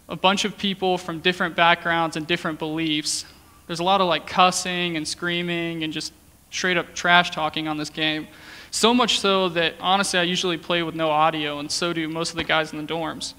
a 0.09 0.15
bunch 0.15 0.43
of 0.43 0.57
people 0.57 0.97
from 0.97 1.19
different 1.19 1.55
backgrounds 1.55 2.17
and 2.17 2.25
different 2.25 2.59
beliefs. 2.59 3.25
There's 3.67 3.79
a 3.79 3.83
lot 3.83 4.01
of 4.01 4.07
like 4.07 4.25
cussing 4.25 4.97
and 4.97 5.07
screaming 5.07 5.83
and 5.83 5.93
just 5.93 6.11
straight 6.51 6.77
up 6.77 6.93
trash 6.93 7.31
talking 7.31 7.67
on 7.67 7.77
this 7.77 7.89
game. 7.89 8.27
So 8.71 8.93
much 8.93 9.19
so 9.19 9.49
that 9.49 9.75
honestly, 9.79 10.19
I 10.19 10.23
usually 10.23 10.57
play 10.57 10.83
with 10.83 10.95
no 10.95 11.09
audio, 11.09 11.59
and 11.59 11.71
so 11.71 11.93
do 11.93 12.07
most 12.07 12.31
of 12.31 12.35
the 12.35 12.43
guys 12.43 12.71
in 12.71 12.85
the 12.85 12.93
dorms. 12.93 13.33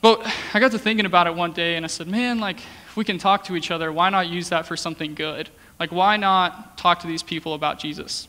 But 0.00 0.26
I 0.52 0.58
got 0.58 0.72
to 0.72 0.78
thinking 0.78 1.06
about 1.06 1.26
it 1.26 1.34
one 1.34 1.52
day, 1.52 1.76
and 1.76 1.84
I 1.84 1.88
said, 1.88 2.08
man, 2.08 2.40
like, 2.40 2.58
if 2.58 2.96
we 2.96 3.04
can 3.04 3.18
talk 3.18 3.44
to 3.44 3.56
each 3.56 3.70
other, 3.70 3.92
why 3.92 4.10
not 4.10 4.28
use 4.28 4.48
that 4.48 4.66
for 4.66 4.76
something 4.76 5.14
good? 5.14 5.48
Like, 5.78 5.92
why 5.92 6.16
not 6.16 6.76
talk 6.76 7.00
to 7.00 7.06
these 7.06 7.22
people 7.22 7.54
about 7.54 7.78
Jesus? 7.78 8.26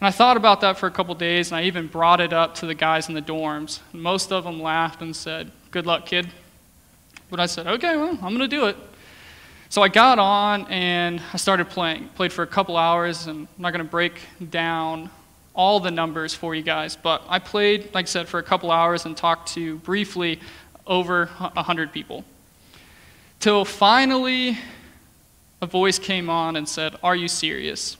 And 0.00 0.08
I 0.08 0.10
thought 0.10 0.36
about 0.36 0.60
that 0.62 0.78
for 0.78 0.86
a 0.86 0.90
couple 0.90 1.14
days, 1.14 1.50
and 1.50 1.58
I 1.58 1.64
even 1.64 1.86
brought 1.86 2.20
it 2.20 2.32
up 2.32 2.54
to 2.56 2.66
the 2.66 2.74
guys 2.74 3.08
in 3.08 3.14
the 3.14 3.22
dorms. 3.22 3.80
Most 3.92 4.32
of 4.32 4.44
them 4.44 4.60
laughed 4.60 5.02
and 5.02 5.14
said, 5.14 5.50
Good 5.70 5.86
luck, 5.86 6.06
kid. 6.06 6.28
But 7.30 7.40
I 7.40 7.46
said, 7.46 7.66
Okay, 7.66 7.96
well, 7.96 8.10
I'm 8.10 8.36
going 8.36 8.38
to 8.38 8.48
do 8.48 8.66
it. 8.66 8.76
So 9.74 9.82
I 9.82 9.88
got 9.88 10.20
on 10.20 10.68
and 10.68 11.20
I 11.32 11.36
started 11.36 11.68
playing. 11.68 12.06
Played 12.10 12.32
for 12.32 12.44
a 12.44 12.46
couple 12.46 12.76
hours, 12.76 13.26
and 13.26 13.48
I'm 13.56 13.60
not 13.62 13.72
going 13.72 13.84
to 13.84 13.90
break 13.90 14.20
down 14.50 15.10
all 15.52 15.80
the 15.80 15.90
numbers 15.90 16.32
for 16.32 16.54
you 16.54 16.62
guys, 16.62 16.94
but 16.94 17.24
I 17.28 17.40
played, 17.40 17.92
like 17.92 18.04
I 18.04 18.06
said, 18.06 18.28
for 18.28 18.38
a 18.38 18.42
couple 18.44 18.70
hours 18.70 19.04
and 19.04 19.16
talked 19.16 19.48
to 19.54 19.78
briefly 19.78 20.38
over 20.86 21.26
100 21.26 21.92
people. 21.92 22.24
Till 23.40 23.64
finally, 23.64 24.56
a 25.60 25.66
voice 25.66 25.98
came 25.98 26.30
on 26.30 26.54
and 26.54 26.68
said, 26.68 26.94
Are 27.02 27.16
you 27.16 27.26
serious? 27.26 27.96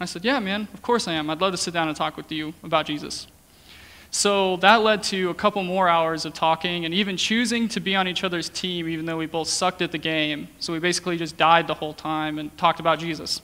I 0.00 0.06
said, 0.06 0.24
Yeah, 0.24 0.40
man, 0.40 0.66
of 0.72 0.80
course 0.80 1.06
I 1.06 1.12
am. 1.12 1.28
I'd 1.28 1.42
love 1.42 1.52
to 1.52 1.58
sit 1.58 1.74
down 1.74 1.88
and 1.88 1.96
talk 1.96 2.16
with 2.16 2.32
you 2.32 2.54
about 2.64 2.86
Jesus. 2.86 3.26
So 4.16 4.56
that 4.56 4.76
led 4.76 5.02
to 5.04 5.28
a 5.28 5.34
couple 5.34 5.62
more 5.62 5.90
hours 5.90 6.24
of 6.24 6.32
talking 6.32 6.86
and 6.86 6.94
even 6.94 7.18
choosing 7.18 7.68
to 7.68 7.80
be 7.80 7.94
on 7.94 8.08
each 8.08 8.24
other's 8.24 8.48
team, 8.48 8.88
even 8.88 9.04
though 9.04 9.18
we 9.18 9.26
both 9.26 9.46
sucked 9.46 9.82
at 9.82 9.92
the 9.92 9.98
game. 9.98 10.48
So 10.58 10.72
we 10.72 10.78
basically 10.78 11.18
just 11.18 11.36
died 11.36 11.66
the 11.66 11.74
whole 11.74 11.92
time 11.92 12.38
and 12.38 12.56
talked 12.56 12.80
about 12.80 12.98
Jesus. 12.98 13.42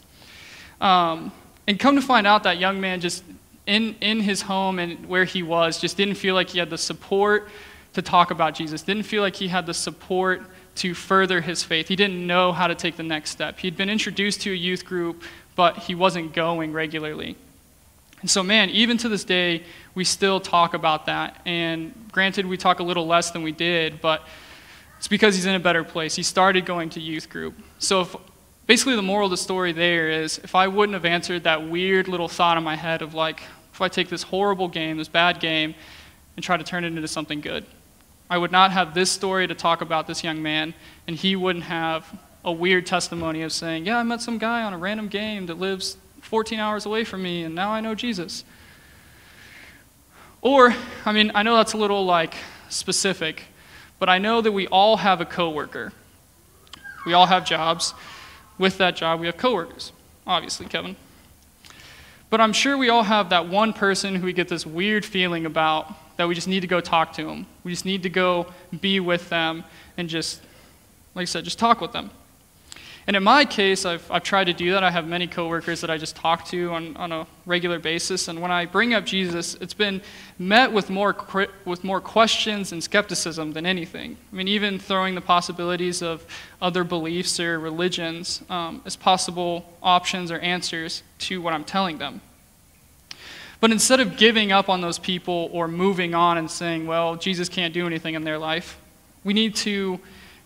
Um, 0.80 1.30
and 1.66 1.78
come 1.78 1.96
to 1.96 2.00
find 2.00 2.26
out, 2.26 2.44
that 2.44 2.56
young 2.56 2.80
man 2.80 3.02
just 3.02 3.22
in, 3.66 3.96
in 4.00 4.20
his 4.20 4.40
home 4.40 4.78
and 4.78 5.04
where 5.06 5.26
he 5.26 5.42
was 5.42 5.78
just 5.78 5.98
didn't 5.98 6.14
feel 6.14 6.34
like 6.34 6.48
he 6.48 6.58
had 6.58 6.70
the 6.70 6.78
support 6.78 7.48
to 7.92 8.00
talk 8.00 8.30
about 8.30 8.54
Jesus, 8.54 8.80
didn't 8.80 9.02
feel 9.02 9.20
like 9.20 9.36
he 9.36 9.48
had 9.48 9.66
the 9.66 9.74
support 9.74 10.40
to 10.76 10.94
further 10.94 11.42
his 11.42 11.62
faith. 11.62 11.86
He 11.86 11.96
didn't 11.96 12.26
know 12.26 12.50
how 12.50 12.66
to 12.66 12.74
take 12.74 12.96
the 12.96 13.02
next 13.02 13.28
step. 13.28 13.58
He'd 13.58 13.76
been 13.76 13.90
introduced 13.90 14.40
to 14.40 14.52
a 14.52 14.56
youth 14.56 14.86
group 14.86 15.22
but 15.54 15.76
he 15.76 15.94
wasn't 15.94 16.32
going 16.32 16.72
regularly. 16.72 17.36
And 18.22 18.30
so, 18.30 18.42
man, 18.42 18.70
even 18.70 18.96
to 18.98 19.08
this 19.08 19.24
day, 19.24 19.64
we 19.94 20.04
still 20.04 20.40
talk 20.40 20.74
about 20.74 21.06
that. 21.06 21.40
And 21.44 21.92
granted, 22.12 22.46
we 22.46 22.56
talk 22.56 22.78
a 22.78 22.82
little 22.82 23.06
less 23.06 23.32
than 23.32 23.42
we 23.42 23.52
did, 23.52 24.00
but 24.00 24.22
it's 24.96 25.08
because 25.08 25.34
he's 25.34 25.44
in 25.44 25.56
a 25.56 25.60
better 25.60 25.82
place. 25.82 26.14
He 26.14 26.22
started 26.22 26.64
going 26.64 26.90
to 26.90 27.00
youth 27.00 27.28
group. 27.28 27.54
So, 27.78 28.02
if, 28.02 28.16
basically, 28.66 28.94
the 28.94 29.02
moral 29.02 29.26
of 29.26 29.32
the 29.32 29.36
story 29.36 29.72
there 29.72 30.08
is 30.08 30.38
if 30.38 30.54
I 30.54 30.68
wouldn't 30.68 30.94
have 30.94 31.04
answered 31.04 31.44
that 31.44 31.68
weird 31.68 32.06
little 32.06 32.28
thought 32.28 32.56
in 32.56 32.62
my 32.62 32.76
head 32.76 33.02
of 33.02 33.12
like, 33.12 33.42
if 33.74 33.80
I 33.80 33.88
take 33.88 34.08
this 34.08 34.22
horrible 34.22 34.68
game, 34.68 34.98
this 34.98 35.08
bad 35.08 35.40
game, 35.40 35.74
and 36.36 36.44
try 36.44 36.56
to 36.56 36.64
turn 36.64 36.84
it 36.84 36.88
into 36.88 37.08
something 37.08 37.40
good, 37.40 37.66
I 38.30 38.38
would 38.38 38.52
not 38.52 38.70
have 38.70 38.94
this 38.94 39.10
story 39.10 39.48
to 39.48 39.54
talk 39.54 39.82
about 39.82 40.06
this 40.06 40.22
young 40.22 40.40
man, 40.40 40.74
and 41.08 41.16
he 41.16 41.34
wouldn't 41.34 41.64
have 41.64 42.06
a 42.44 42.52
weird 42.52 42.86
testimony 42.86 43.42
of 43.42 43.52
saying, 43.52 43.86
Yeah, 43.86 43.98
I 43.98 44.04
met 44.04 44.22
some 44.22 44.38
guy 44.38 44.62
on 44.62 44.72
a 44.72 44.78
random 44.78 45.08
game 45.08 45.46
that 45.46 45.58
lives 45.58 45.96
14 46.22 46.58
hours 46.58 46.86
away 46.86 47.04
from 47.04 47.22
me, 47.22 47.42
and 47.42 47.54
now 47.54 47.70
I 47.70 47.80
know 47.80 47.94
Jesus. 47.94 48.44
Or, 50.40 50.74
I 51.04 51.12
mean, 51.12 51.30
I 51.34 51.42
know 51.42 51.56
that's 51.56 51.74
a 51.74 51.76
little 51.76 52.04
like 52.04 52.34
specific, 52.68 53.44
but 53.98 54.08
I 54.08 54.18
know 54.18 54.40
that 54.40 54.52
we 54.52 54.66
all 54.68 54.96
have 54.96 55.20
a 55.20 55.24
coworker. 55.24 55.92
We 57.06 57.12
all 57.12 57.26
have 57.26 57.44
jobs. 57.44 57.94
With 58.58 58.78
that 58.78 58.96
job, 58.96 59.20
we 59.20 59.26
have 59.26 59.36
coworkers. 59.36 59.92
Obviously, 60.26 60.66
Kevin. 60.66 60.96
But 62.30 62.40
I'm 62.40 62.52
sure 62.52 62.78
we 62.78 62.88
all 62.88 63.02
have 63.02 63.30
that 63.30 63.48
one 63.48 63.72
person 63.72 64.14
who 64.14 64.24
we 64.24 64.32
get 64.32 64.48
this 64.48 64.64
weird 64.64 65.04
feeling 65.04 65.44
about 65.44 66.16
that 66.16 66.28
we 66.28 66.34
just 66.34 66.48
need 66.48 66.60
to 66.60 66.66
go 66.66 66.80
talk 66.80 67.12
to 67.14 67.24
them. 67.24 67.46
We 67.62 67.72
just 67.72 67.84
need 67.84 68.04
to 68.04 68.08
go 68.08 68.46
be 68.80 69.00
with 69.00 69.28
them 69.28 69.64
and 69.96 70.08
just, 70.08 70.40
like 71.14 71.22
I 71.22 71.26
said, 71.26 71.44
just 71.44 71.58
talk 71.58 71.80
with 71.80 71.92
them. 71.92 72.10
And 73.06 73.16
in 73.16 73.22
my 73.24 73.44
case, 73.44 73.84
I've, 73.84 74.08
I've 74.12 74.22
tried 74.22 74.44
to 74.44 74.52
do 74.52 74.70
that. 74.72 74.84
I 74.84 74.90
have 74.90 75.08
many 75.08 75.26
coworkers 75.26 75.80
that 75.80 75.90
I 75.90 75.98
just 75.98 76.14
talk 76.14 76.44
to 76.46 76.70
on, 76.72 76.96
on 76.96 77.10
a 77.10 77.26
regular 77.46 77.80
basis. 77.80 78.28
And 78.28 78.40
when 78.40 78.52
I 78.52 78.64
bring 78.64 78.94
up 78.94 79.04
Jesus, 79.04 79.54
it's 79.56 79.74
been 79.74 80.00
met 80.38 80.72
with 80.72 80.88
more, 80.88 81.16
with 81.64 81.82
more 81.82 82.00
questions 82.00 82.70
and 82.70 82.82
skepticism 82.82 83.54
than 83.54 83.66
anything. 83.66 84.16
I 84.32 84.36
mean, 84.36 84.46
even 84.46 84.78
throwing 84.78 85.16
the 85.16 85.20
possibilities 85.20 86.00
of 86.00 86.24
other 86.60 86.84
beliefs 86.84 87.40
or 87.40 87.58
religions 87.58 88.42
um, 88.48 88.82
as 88.84 88.94
possible 88.94 89.72
options 89.82 90.30
or 90.30 90.38
answers 90.38 91.02
to 91.20 91.42
what 91.42 91.54
I'm 91.54 91.64
telling 91.64 91.98
them. 91.98 92.20
But 93.58 93.72
instead 93.72 93.98
of 93.98 94.16
giving 94.16 94.52
up 94.52 94.68
on 94.68 94.80
those 94.80 94.98
people 94.98 95.48
or 95.52 95.66
moving 95.66 96.14
on 96.14 96.38
and 96.38 96.48
saying, 96.48 96.86
well, 96.86 97.16
Jesus 97.16 97.48
can't 97.48 97.74
do 97.74 97.86
anything 97.86 98.14
in 98.14 98.22
their 98.22 98.38
life, 98.38 98.78
we 99.24 99.32
need 99.32 99.56
to 99.56 100.00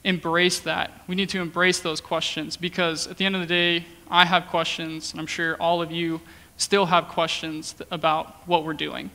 embrace 0.07 0.61
that. 0.61 0.93
We 1.09 1.17
need 1.17 1.29
to 1.31 1.41
embrace 1.41 1.81
those 1.81 2.01
questions 2.01 2.57
because 2.57 3.09
at 3.09 3.19
the 3.19 3.27
end 3.27 3.35
of 3.35 3.41
the 3.41 3.47
day, 3.47 3.85
I 4.09 4.25
have 4.25 4.47
questions, 4.47 5.11
and 5.11 5.21
I'm 5.21 5.27
sure 5.27 5.57
all 5.57 5.83
of 5.83 5.91
you 5.91 6.21
still 6.57 6.87
have 6.87 7.09
questions 7.09 7.75
about 7.91 8.47
what 8.47 8.65
we're 8.65 8.73
doing. 8.73 9.11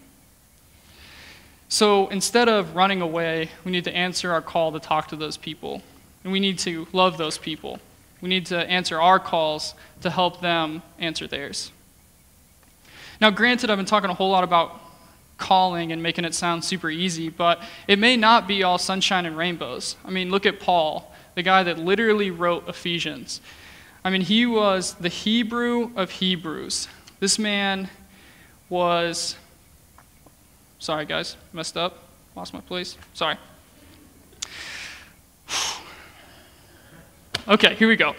So 1.70 2.10
instead 2.10 2.50
of 2.50 2.76
running 2.76 3.02
away, 3.02 3.50
we 3.64 3.72
need 3.72 3.86
to 3.86 3.96
answer 3.96 4.34
our 4.34 4.42
call 4.42 4.74
to 4.74 4.80
talk 4.80 5.08
to 5.08 5.16
those 5.16 5.38
people. 5.38 5.82
And 6.26 6.34
we 6.34 6.42
need 6.42 6.60
to 6.60 6.86
love 6.92 7.18
those 7.18 7.38
people. 7.38 7.80
We 8.20 8.28
need 8.28 8.48
to 8.48 8.58
answer 8.70 9.00
our 9.00 9.18
calls 9.18 9.74
to 10.02 10.10
help 10.10 10.42
them 10.42 10.84
answer 11.00 11.26
theirs. 11.26 11.72
Now, 13.22 13.30
granted, 13.30 13.70
I've 13.70 13.78
been 13.78 13.86
talking 13.86 14.10
a 14.10 14.14
whole 14.14 14.30
lot 14.30 14.44
about 14.44 14.81
calling 15.42 15.92
and 15.92 16.02
making 16.02 16.24
it 16.24 16.34
sound 16.34 16.64
super 16.64 16.90
easy, 16.90 17.28
but 17.28 17.62
it 17.88 18.00
may 18.00 18.16
not 18.16 18.48
be 18.48 18.64
all 18.64 18.78
sunshine 18.78 19.26
and 19.26 19.36
rainbows. 19.36 19.98
I 20.06 20.12
mean, 20.12 20.30
look 20.30 20.46
at 20.46 20.62
Paul, 20.62 21.12
the 21.36 21.44
guy 21.44 21.64
that 21.64 21.78
literally 21.78 22.32
wrote 22.32 22.70
Ephesians. 22.70 23.42
I 24.06 24.10
mean, 24.10 24.22
he 24.22 24.46
was 24.46 24.94
the 24.94 25.10
Hebrew 25.10 25.92
of 25.96 26.12
Hebrews. 26.12 26.88
This 27.20 27.38
man 27.38 27.90
was. 28.70 29.36
Sorry, 30.80 31.06
guys, 31.06 31.36
messed 31.52 31.78
up. 31.78 32.04
Lost 32.36 32.54
my 32.54 32.62
place. 32.62 32.98
Sorry. 33.14 33.36
okay, 37.48 37.76
here 37.76 37.88
we 37.88 37.96
go. 37.96 38.16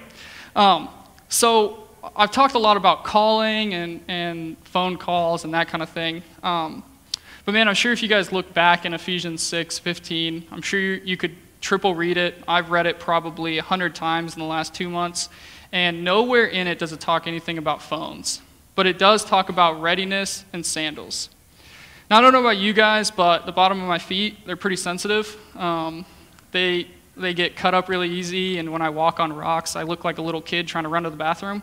Um, 0.55 0.88
so, 1.29 1.88
I've 2.14 2.31
talked 2.31 2.55
a 2.55 2.59
lot 2.59 2.76
about 2.76 3.05
calling 3.05 3.75
and, 3.75 4.00
and 4.07 4.57
phone 4.64 4.97
calls 4.97 5.45
and 5.45 5.55
that 5.55 5.69
kind 5.69 5.83
of 5.83 5.88
thing. 5.88 6.23
Um, 6.43 6.85
but 7.45 7.53
man, 7.53 7.69
I'm 7.69 7.75
sure 7.75 7.93
if 7.93 8.03
you 8.03 8.09
guys 8.09 8.33
look 8.33 8.53
back 8.55 8.85
in 8.85 8.95
Ephesians 8.95 9.43
6 9.43 9.79
15, 9.79 10.47
I'm 10.51 10.63
sure 10.63 10.79
you, 10.79 11.01
you 11.05 11.17
could 11.17 11.35
triple 11.61 11.95
read 11.95 12.17
it. 12.17 12.43
I've 12.47 12.71
read 12.71 12.87
it 12.87 13.01
probably 13.01 13.57
100 13.57 13.95
times 13.95 14.35
in 14.35 14.41
the 14.41 14.47
last 14.47 14.75
two 14.75 14.91
months, 14.91 15.29
and 15.73 16.05
nowhere 16.05 16.47
in 16.47 16.67
it 16.67 16.79
does 16.79 16.93
it 16.93 17.01
talk 17.01 17.27
anything 17.27 17.59
about 17.59 17.83
phones. 17.83 18.43
But 18.75 18.87
it 18.87 18.99
does 18.99 19.25
talk 19.25 19.49
about 19.49 19.81
readiness 19.81 20.45
and 20.53 20.65
sandals. 20.65 21.31
Now, 22.11 22.19
I 22.19 22.21
don't 22.21 22.33
know 22.33 22.41
about 22.41 22.59
you 22.59 22.73
guys, 22.73 23.11
but 23.11 23.47
the 23.47 23.53
bottom 23.53 23.81
of 23.81 23.89
my 23.89 23.99
feet, 23.99 24.47
they're 24.47 24.57
pretty 24.57 24.77
sensitive. 24.77 25.37
Um, 25.57 26.05
they, 26.51 26.89
they 27.17 27.33
get 27.33 27.57
cut 27.57 27.75
up 27.75 27.89
really 27.89 28.11
easy, 28.11 28.59
and 28.59 28.71
when 28.73 28.83
I 28.83 28.91
walk 28.91 29.19
on 29.19 29.33
rocks, 29.33 29.77
I 29.77 29.83
look 29.83 30.05
like 30.05 30.19
a 30.19 30.23
little 30.23 30.43
kid 30.43 30.69
trying 30.69 30.85
to 30.85 30.91
run 30.91 31.05
to 31.05 31.11
the 31.11 31.17
bathroom. 31.17 31.63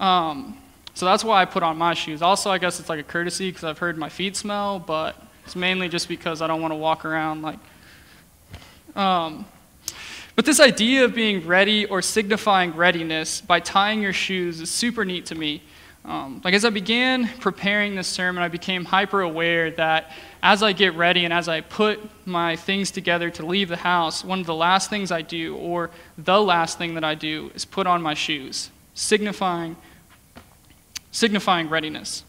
Um, 0.00 0.56
so 0.96 1.04
that's 1.04 1.22
why 1.22 1.42
I 1.42 1.44
put 1.44 1.62
on 1.62 1.76
my 1.76 1.92
shoes. 1.92 2.22
Also, 2.22 2.50
I 2.50 2.56
guess 2.56 2.80
it's 2.80 2.88
like 2.88 2.98
a 2.98 3.02
courtesy 3.02 3.50
because 3.50 3.64
I've 3.64 3.76
heard 3.76 3.98
my 3.98 4.08
feet 4.08 4.34
smell, 4.34 4.78
but 4.78 5.22
it's 5.44 5.54
mainly 5.54 5.90
just 5.90 6.08
because 6.08 6.40
I 6.40 6.46
don't 6.46 6.62
want 6.62 6.72
to 6.72 6.76
walk 6.76 7.04
around 7.04 7.42
like. 7.42 7.58
Um, 8.94 9.44
but 10.36 10.46
this 10.46 10.58
idea 10.58 11.04
of 11.04 11.14
being 11.14 11.46
ready 11.46 11.84
or 11.84 12.00
signifying 12.00 12.74
readiness 12.74 13.42
by 13.42 13.60
tying 13.60 14.00
your 14.00 14.14
shoes 14.14 14.58
is 14.62 14.70
super 14.70 15.04
neat 15.04 15.26
to 15.26 15.34
me. 15.34 15.62
Um, 16.06 16.40
like 16.42 16.54
as 16.54 16.64
I 16.64 16.70
began 16.70 17.28
preparing 17.40 17.94
this 17.94 18.08
sermon, 18.08 18.42
I 18.42 18.48
became 18.48 18.86
hyper 18.86 19.20
aware 19.20 19.70
that 19.72 20.12
as 20.42 20.62
I 20.62 20.72
get 20.72 20.94
ready 20.94 21.26
and 21.26 21.34
as 21.34 21.46
I 21.46 21.60
put 21.60 22.00
my 22.26 22.56
things 22.56 22.90
together 22.90 23.28
to 23.32 23.44
leave 23.44 23.68
the 23.68 23.76
house, 23.76 24.24
one 24.24 24.40
of 24.40 24.46
the 24.46 24.54
last 24.54 24.88
things 24.88 25.12
I 25.12 25.20
do, 25.20 25.56
or 25.56 25.90
the 26.16 26.40
last 26.40 26.78
thing 26.78 26.94
that 26.94 27.04
I 27.04 27.14
do, 27.14 27.50
is 27.54 27.66
put 27.66 27.86
on 27.86 28.00
my 28.00 28.14
shoes, 28.14 28.70
signifying 28.94 29.76
signifying 31.16 31.70
readiness. 31.70 32.24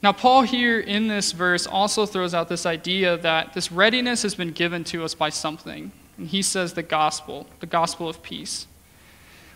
Now, 0.00 0.12
Paul 0.12 0.42
here 0.42 0.78
in 0.78 1.08
this 1.08 1.32
verse 1.32 1.66
also 1.66 2.06
throws 2.06 2.32
out 2.32 2.48
this 2.48 2.66
idea 2.66 3.16
that 3.18 3.52
this 3.52 3.72
readiness 3.72 4.22
has 4.22 4.36
been 4.36 4.52
given 4.52 4.84
to 4.84 5.02
us 5.04 5.14
by 5.14 5.30
something. 5.30 5.90
And 6.16 6.28
he 6.28 6.40
says 6.40 6.74
the 6.74 6.84
gospel, 6.84 7.46
the 7.58 7.66
gospel 7.66 8.08
of 8.08 8.22
peace. 8.22 8.68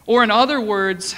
Or, 0.05 0.25
in 0.25 0.33
other 0.33 0.61
words, 0.61 1.15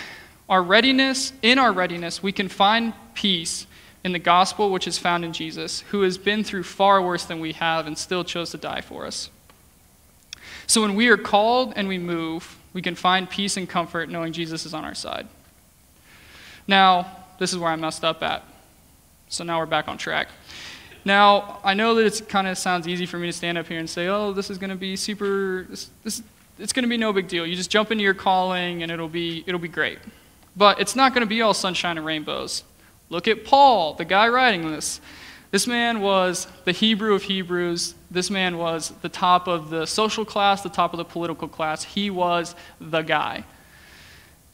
our 0.46 0.62
readiness, 0.62 1.32
in 1.40 1.58
our 1.58 1.72
readiness, 1.72 2.22
we 2.22 2.32
can 2.32 2.48
find 2.48 2.92
peace 3.14 3.66
in 4.04 4.12
the 4.12 4.18
gospel 4.18 4.70
which 4.70 4.86
is 4.86 4.98
found 4.98 5.24
in 5.24 5.32
Jesus, 5.32 5.80
who 5.92 6.02
has 6.02 6.18
been 6.18 6.44
through 6.44 6.64
far 6.64 7.00
worse 7.00 7.24
than 7.24 7.40
we 7.40 7.52
have 7.52 7.86
and 7.86 7.96
still 7.96 8.24
chose 8.24 8.50
to 8.50 8.58
die 8.58 8.82
for 8.82 9.06
us. 9.06 9.30
So, 10.66 10.82
when 10.82 10.94
we 10.94 11.08
are 11.08 11.16
called 11.16 11.72
and 11.76 11.88
we 11.88 11.96
move, 11.96 12.58
we 12.74 12.82
can 12.82 12.94
find 12.94 13.30
peace 13.30 13.56
and 13.56 13.66
comfort 13.66 14.10
knowing 14.10 14.34
Jesus 14.34 14.66
is 14.66 14.74
on 14.74 14.84
our 14.84 14.94
side. 14.94 15.28
Now, 16.70 17.10
this 17.40 17.52
is 17.52 17.58
where 17.58 17.68
I 17.68 17.74
messed 17.74 18.04
up 18.04 18.22
at. 18.22 18.44
So 19.28 19.42
now 19.42 19.58
we're 19.58 19.66
back 19.66 19.88
on 19.88 19.98
track. 19.98 20.28
Now, 21.04 21.58
I 21.64 21.74
know 21.74 21.96
that 21.96 22.06
it 22.06 22.28
kind 22.28 22.46
of 22.46 22.56
sounds 22.56 22.86
easy 22.86 23.06
for 23.06 23.18
me 23.18 23.26
to 23.26 23.32
stand 23.32 23.58
up 23.58 23.66
here 23.66 23.80
and 23.80 23.90
say, 23.90 24.06
oh, 24.06 24.32
this 24.32 24.50
is 24.50 24.56
going 24.56 24.70
to 24.70 24.76
be 24.76 24.94
super, 24.94 25.66
this, 25.68 25.90
this, 26.04 26.22
it's 26.60 26.72
going 26.72 26.84
to 26.84 26.88
be 26.88 26.96
no 26.96 27.12
big 27.12 27.26
deal. 27.26 27.44
You 27.44 27.56
just 27.56 27.72
jump 27.72 27.90
into 27.90 28.04
your 28.04 28.14
calling 28.14 28.84
and 28.84 28.92
it'll 28.92 29.08
be, 29.08 29.42
it'll 29.48 29.58
be 29.58 29.66
great. 29.66 29.98
But 30.56 30.80
it's 30.80 30.94
not 30.94 31.12
going 31.12 31.22
to 31.22 31.28
be 31.28 31.42
all 31.42 31.54
sunshine 31.54 31.96
and 31.96 32.06
rainbows. 32.06 32.62
Look 33.08 33.26
at 33.26 33.44
Paul, 33.44 33.94
the 33.94 34.04
guy 34.04 34.28
writing 34.28 34.70
this. 34.70 35.00
This 35.50 35.66
man 35.66 36.00
was 36.00 36.46
the 36.66 36.72
Hebrew 36.72 37.14
of 37.14 37.24
Hebrews. 37.24 37.96
This 38.12 38.30
man 38.30 38.58
was 38.58 38.90
the 39.02 39.08
top 39.08 39.48
of 39.48 39.70
the 39.70 39.86
social 39.86 40.24
class, 40.24 40.62
the 40.62 40.68
top 40.68 40.92
of 40.94 40.98
the 40.98 41.04
political 41.04 41.48
class. 41.48 41.82
He 41.82 42.10
was 42.10 42.54
the 42.80 43.02
guy. 43.02 43.42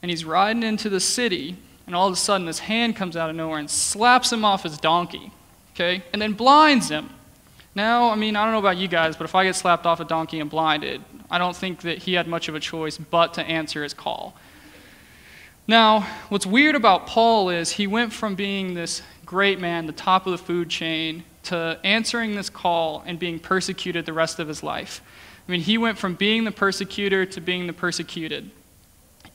And 0.01 0.09
he's 0.09 0.25
riding 0.25 0.63
into 0.63 0.89
the 0.89 0.99
city 0.99 1.57
and 1.87 1.95
all 1.95 2.07
of 2.07 2.13
a 2.13 2.17
sudden 2.17 2.45
this 2.45 2.59
hand 2.59 2.95
comes 2.95 3.17
out 3.17 3.29
of 3.29 3.35
nowhere 3.35 3.57
and 3.57 3.69
slaps 3.69 4.31
him 4.31 4.45
off 4.45 4.63
his 4.63 4.77
donkey, 4.77 5.31
okay, 5.73 6.03
and 6.13 6.21
then 6.21 6.33
blinds 6.33 6.89
him. 6.89 7.09
Now, 7.73 8.09
I 8.09 8.15
mean, 8.15 8.35
I 8.35 8.43
don't 8.43 8.53
know 8.53 8.59
about 8.59 8.77
you 8.77 8.87
guys, 8.87 9.15
but 9.15 9.25
if 9.25 9.35
I 9.35 9.43
get 9.45 9.55
slapped 9.55 9.85
off 9.85 9.99
a 9.99 10.05
donkey 10.05 10.39
and 10.39 10.49
blinded, 10.49 11.01
I 11.29 11.37
don't 11.37 11.55
think 11.55 11.81
that 11.81 11.99
he 11.99 12.13
had 12.13 12.27
much 12.27 12.47
of 12.47 12.55
a 12.55 12.59
choice 12.59 12.97
but 12.97 13.33
to 13.35 13.43
answer 13.43 13.83
his 13.83 13.93
call. 13.93 14.35
Now, 15.67 16.07
what's 16.29 16.45
weird 16.45 16.75
about 16.75 17.07
Paul 17.07 17.49
is 17.49 17.71
he 17.71 17.87
went 17.87 18.13
from 18.13 18.35
being 18.35 18.73
this 18.73 19.01
great 19.25 19.59
man, 19.59 19.85
the 19.85 19.91
top 19.91 20.25
of 20.25 20.31
the 20.31 20.37
food 20.37 20.69
chain, 20.69 21.23
to 21.43 21.79
answering 21.83 22.35
this 22.35 22.49
call 22.49 23.03
and 23.05 23.19
being 23.19 23.39
persecuted 23.39 24.05
the 24.05 24.13
rest 24.13 24.39
of 24.39 24.47
his 24.47 24.63
life. 24.63 25.01
I 25.47 25.51
mean, 25.51 25.61
he 25.61 25.77
went 25.77 25.97
from 25.97 26.15
being 26.15 26.45
the 26.45 26.51
persecutor 26.51 27.25
to 27.27 27.41
being 27.41 27.67
the 27.67 27.73
persecuted 27.73 28.49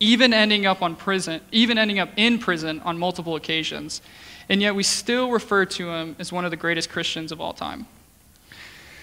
even 0.02 0.34
ending 0.34 0.66
up 0.66 0.82
on 0.82 0.96
prison, 0.96 1.40
even 1.52 1.78
ending 1.78 2.00
up 2.00 2.10
in 2.16 2.36
prison 2.36 2.80
on 2.80 2.98
multiple 2.98 3.36
occasions. 3.36 4.02
And 4.48 4.60
yet 4.60 4.74
we 4.74 4.82
still 4.82 5.30
refer 5.30 5.64
to 5.64 5.90
him 5.90 6.16
as 6.18 6.32
one 6.32 6.44
of 6.44 6.50
the 6.50 6.56
greatest 6.56 6.90
Christians 6.90 7.30
of 7.30 7.40
all 7.40 7.52
time. 7.52 7.86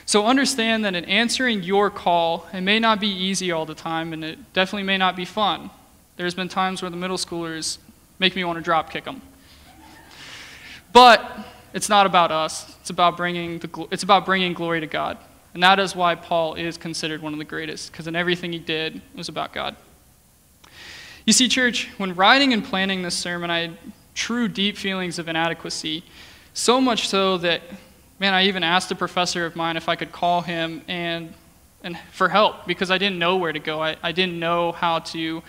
So 0.05 0.25
understand 0.25 0.83
that 0.83 0.95
in 0.95 1.05
answering 1.05 1.63
your 1.63 1.89
call, 1.89 2.47
it 2.53 2.59
may 2.61 2.79
not 2.79 2.99
be 2.99 3.07
easy 3.07 3.49
all 3.49 3.65
the 3.65 3.75
time, 3.75 4.11
and 4.11 4.25
it 4.25 4.53
definitely 4.53 4.83
may 4.83 4.97
not 4.97 5.15
be 5.15 5.23
fun. 5.23 5.69
There's 6.17 6.33
been 6.33 6.49
times 6.49 6.81
where 6.81 6.91
the 6.91 6.97
middle 6.97 7.15
schoolers 7.15 7.77
make 8.17 8.35
me 8.35 8.43
want 8.43 8.57
to 8.57 8.61
drop 8.61 8.89
kick 8.89 9.05
them. 9.05 9.21
But 10.91 11.31
it's 11.73 11.87
not 11.87 12.07
about 12.07 12.31
us. 12.31 12.75
It's 12.81 12.89
about 12.89 13.15
bringing, 13.15 13.59
the, 13.59 13.87
it's 13.89 14.03
about 14.03 14.25
bringing 14.25 14.53
glory 14.53 14.81
to 14.81 14.87
God. 14.87 15.17
And 15.53 15.63
that 15.63 15.79
is 15.79 15.95
why 15.95 16.15
Paul 16.15 16.55
is 16.55 16.77
considered 16.77 17.21
one 17.21 17.31
of 17.31 17.39
the 17.39 17.45
greatest, 17.45 17.89
because 17.91 18.07
in 18.07 18.17
everything 18.17 18.51
he 18.51 18.59
did, 18.59 18.97
it 18.97 19.01
was 19.15 19.29
about 19.29 19.53
God. 19.53 19.77
You 21.29 21.33
see, 21.33 21.47
church, 21.47 21.87
when 21.97 22.15
writing 22.15 22.53
and 22.53 22.65
planning 22.65 23.03
this 23.03 23.15
sermon, 23.15 23.51
I 23.51 23.59
had 23.59 23.77
true 24.15 24.47
deep 24.47 24.77
feelings 24.77 25.19
of 25.19 25.27
inadequacy. 25.27 26.03
So 26.55 26.81
much 26.81 27.07
so 27.07 27.37
that, 27.37 27.61
man, 28.17 28.33
I 28.33 28.45
even 28.45 28.63
asked 28.63 28.89
a 28.89 28.95
professor 28.95 29.45
of 29.45 29.55
mine 29.55 29.77
if 29.77 29.87
I 29.87 29.95
could 29.95 30.11
call 30.11 30.41
him 30.41 30.81
and, 30.87 31.31
and 31.83 31.99
for 32.11 32.29
help 32.29 32.65
because 32.65 32.89
I 32.89 32.97
didn't 32.97 33.19
know 33.19 33.37
where 33.37 33.53
to 33.53 33.59
go. 33.59 33.79
I, 33.79 33.95
I 34.01 34.11
didn't 34.11 34.39
know 34.39 34.71
how 34.71 34.97
to 35.13 35.43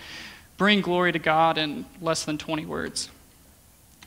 bring 0.57 0.81
glory 0.81 1.13
to 1.13 1.17
God 1.17 1.57
in 1.57 1.87
less 1.99 2.25
than 2.25 2.37
20 2.37 2.67
words. 2.67 3.09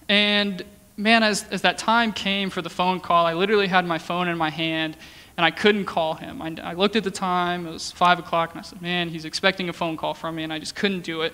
And 0.08 0.62
man, 0.96 1.24
as, 1.24 1.42
as 1.50 1.62
that 1.62 1.76
time 1.76 2.12
came 2.12 2.50
for 2.50 2.62
the 2.62 2.70
phone 2.70 3.00
call, 3.00 3.26
I 3.26 3.32
literally 3.32 3.66
had 3.66 3.84
my 3.84 3.98
phone 3.98 4.28
in 4.28 4.38
my 4.38 4.50
hand 4.50 4.96
and 5.36 5.44
I 5.44 5.50
couldn't 5.50 5.86
call 5.86 6.14
him. 6.14 6.40
I, 6.40 6.54
I 6.62 6.74
looked 6.74 6.94
at 6.94 7.02
the 7.02 7.10
time, 7.10 7.66
it 7.66 7.72
was 7.72 7.90
5 7.90 8.20
o'clock, 8.20 8.52
and 8.52 8.60
I 8.60 8.62
said, 8.62 8.80
man, 8.80 9.08
he's 9.08 9.24
expecting 9.24 9.68
a 9.68 9.72
phone 9.72 9.96
call 9.96 10.14
from 10.14 10.36
me, 10.36 10.44
and 10.44 10.52
I 10.52 10.60
just 10.60 10.76
couldn't 10.76 11.00
do 11.00 11.22
it 11.22 11.32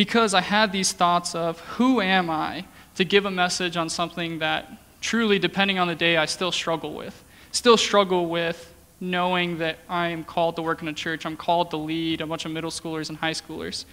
because 0.00 0.32
I 0.32 0.40
had 0.40 0.72
these 0.72 0.94
thoughts 0.94 1.34
of 1.34 1.60
who 1.76 2.00
am 2.00 2.30
I 2.30 2.64
to 2.94 3.04
give 3.04 3.26
a 3.26 3.30
message 3.30 3.76
on 3.76 3.90
something 3.90 4.38
that 4.38 4.66
truly, 5.02 5.38
depending 5.38 5.78
on 5.78 5.88
the 5.88 5.94
day, 5.94 6.16
I 6.16 6.24
still 6.24 6.52
struggle 6.52 6.94
with. 6.94 7.22
Still 7.52 7.76
struggle 7.76 8.26
with 8.26 8.72
knowing 8.98 9.58
that 9.58 9.76
I 9.90 10.08
am 10.08 10.24
called 10.24 10.56
to 10.56 10.62
work 10.62 10.80
in 10.80 10.88
a 10.88 10.94
church. 10.94 11.26
I'm 11.26 11.36
called 11.36 11.68
to 11.72 11.76
lead 11.76 12.22
a 12.22 12.26
bunch 12.26 12.46
of 12.46 12.50
middle 12.50 12.70
schoolers 12.70 13.10
and 13.10 13.18
high 13.18 13.34
schoolers. 13.34 13.84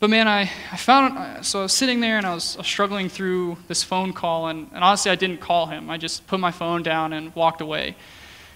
But 0.00 0.08
man, 0.08 0.28
I, 0.28 0.50
I 0.72 0.78
found, 0.78 1.18
uh, 1.18 1.42
so 1.42 1.58
I 1.58 1.62
was 1.64 1.74
sitting 1.74 2.00
there 2.00 2.16
and 2.16 2.26
I 2.26 2.32
was, 2.32 2.56
I 2.56 2.60
was 2.60 2.66
struggling 2.66 3.10
through 3.10 3.58
this 3.68 3.82
phone 3.82 4.14
call, 4.14 4.46
and, 4.48 4.66
and 4.72 4.82
honestly, 4.82 5.10
I 5.10 5.16
didn't 5.16 5.42
call 5.42 5.66
him. 5.66 5.90
I 5.90 5.98
just 5.98 6.26
put 6.26 6.40
my 6.40 6.52
phone 6.52 6.82
down 6.82 7.12
and 7.12 7.34
walked 7.34 7.60
away. 7.60 7.96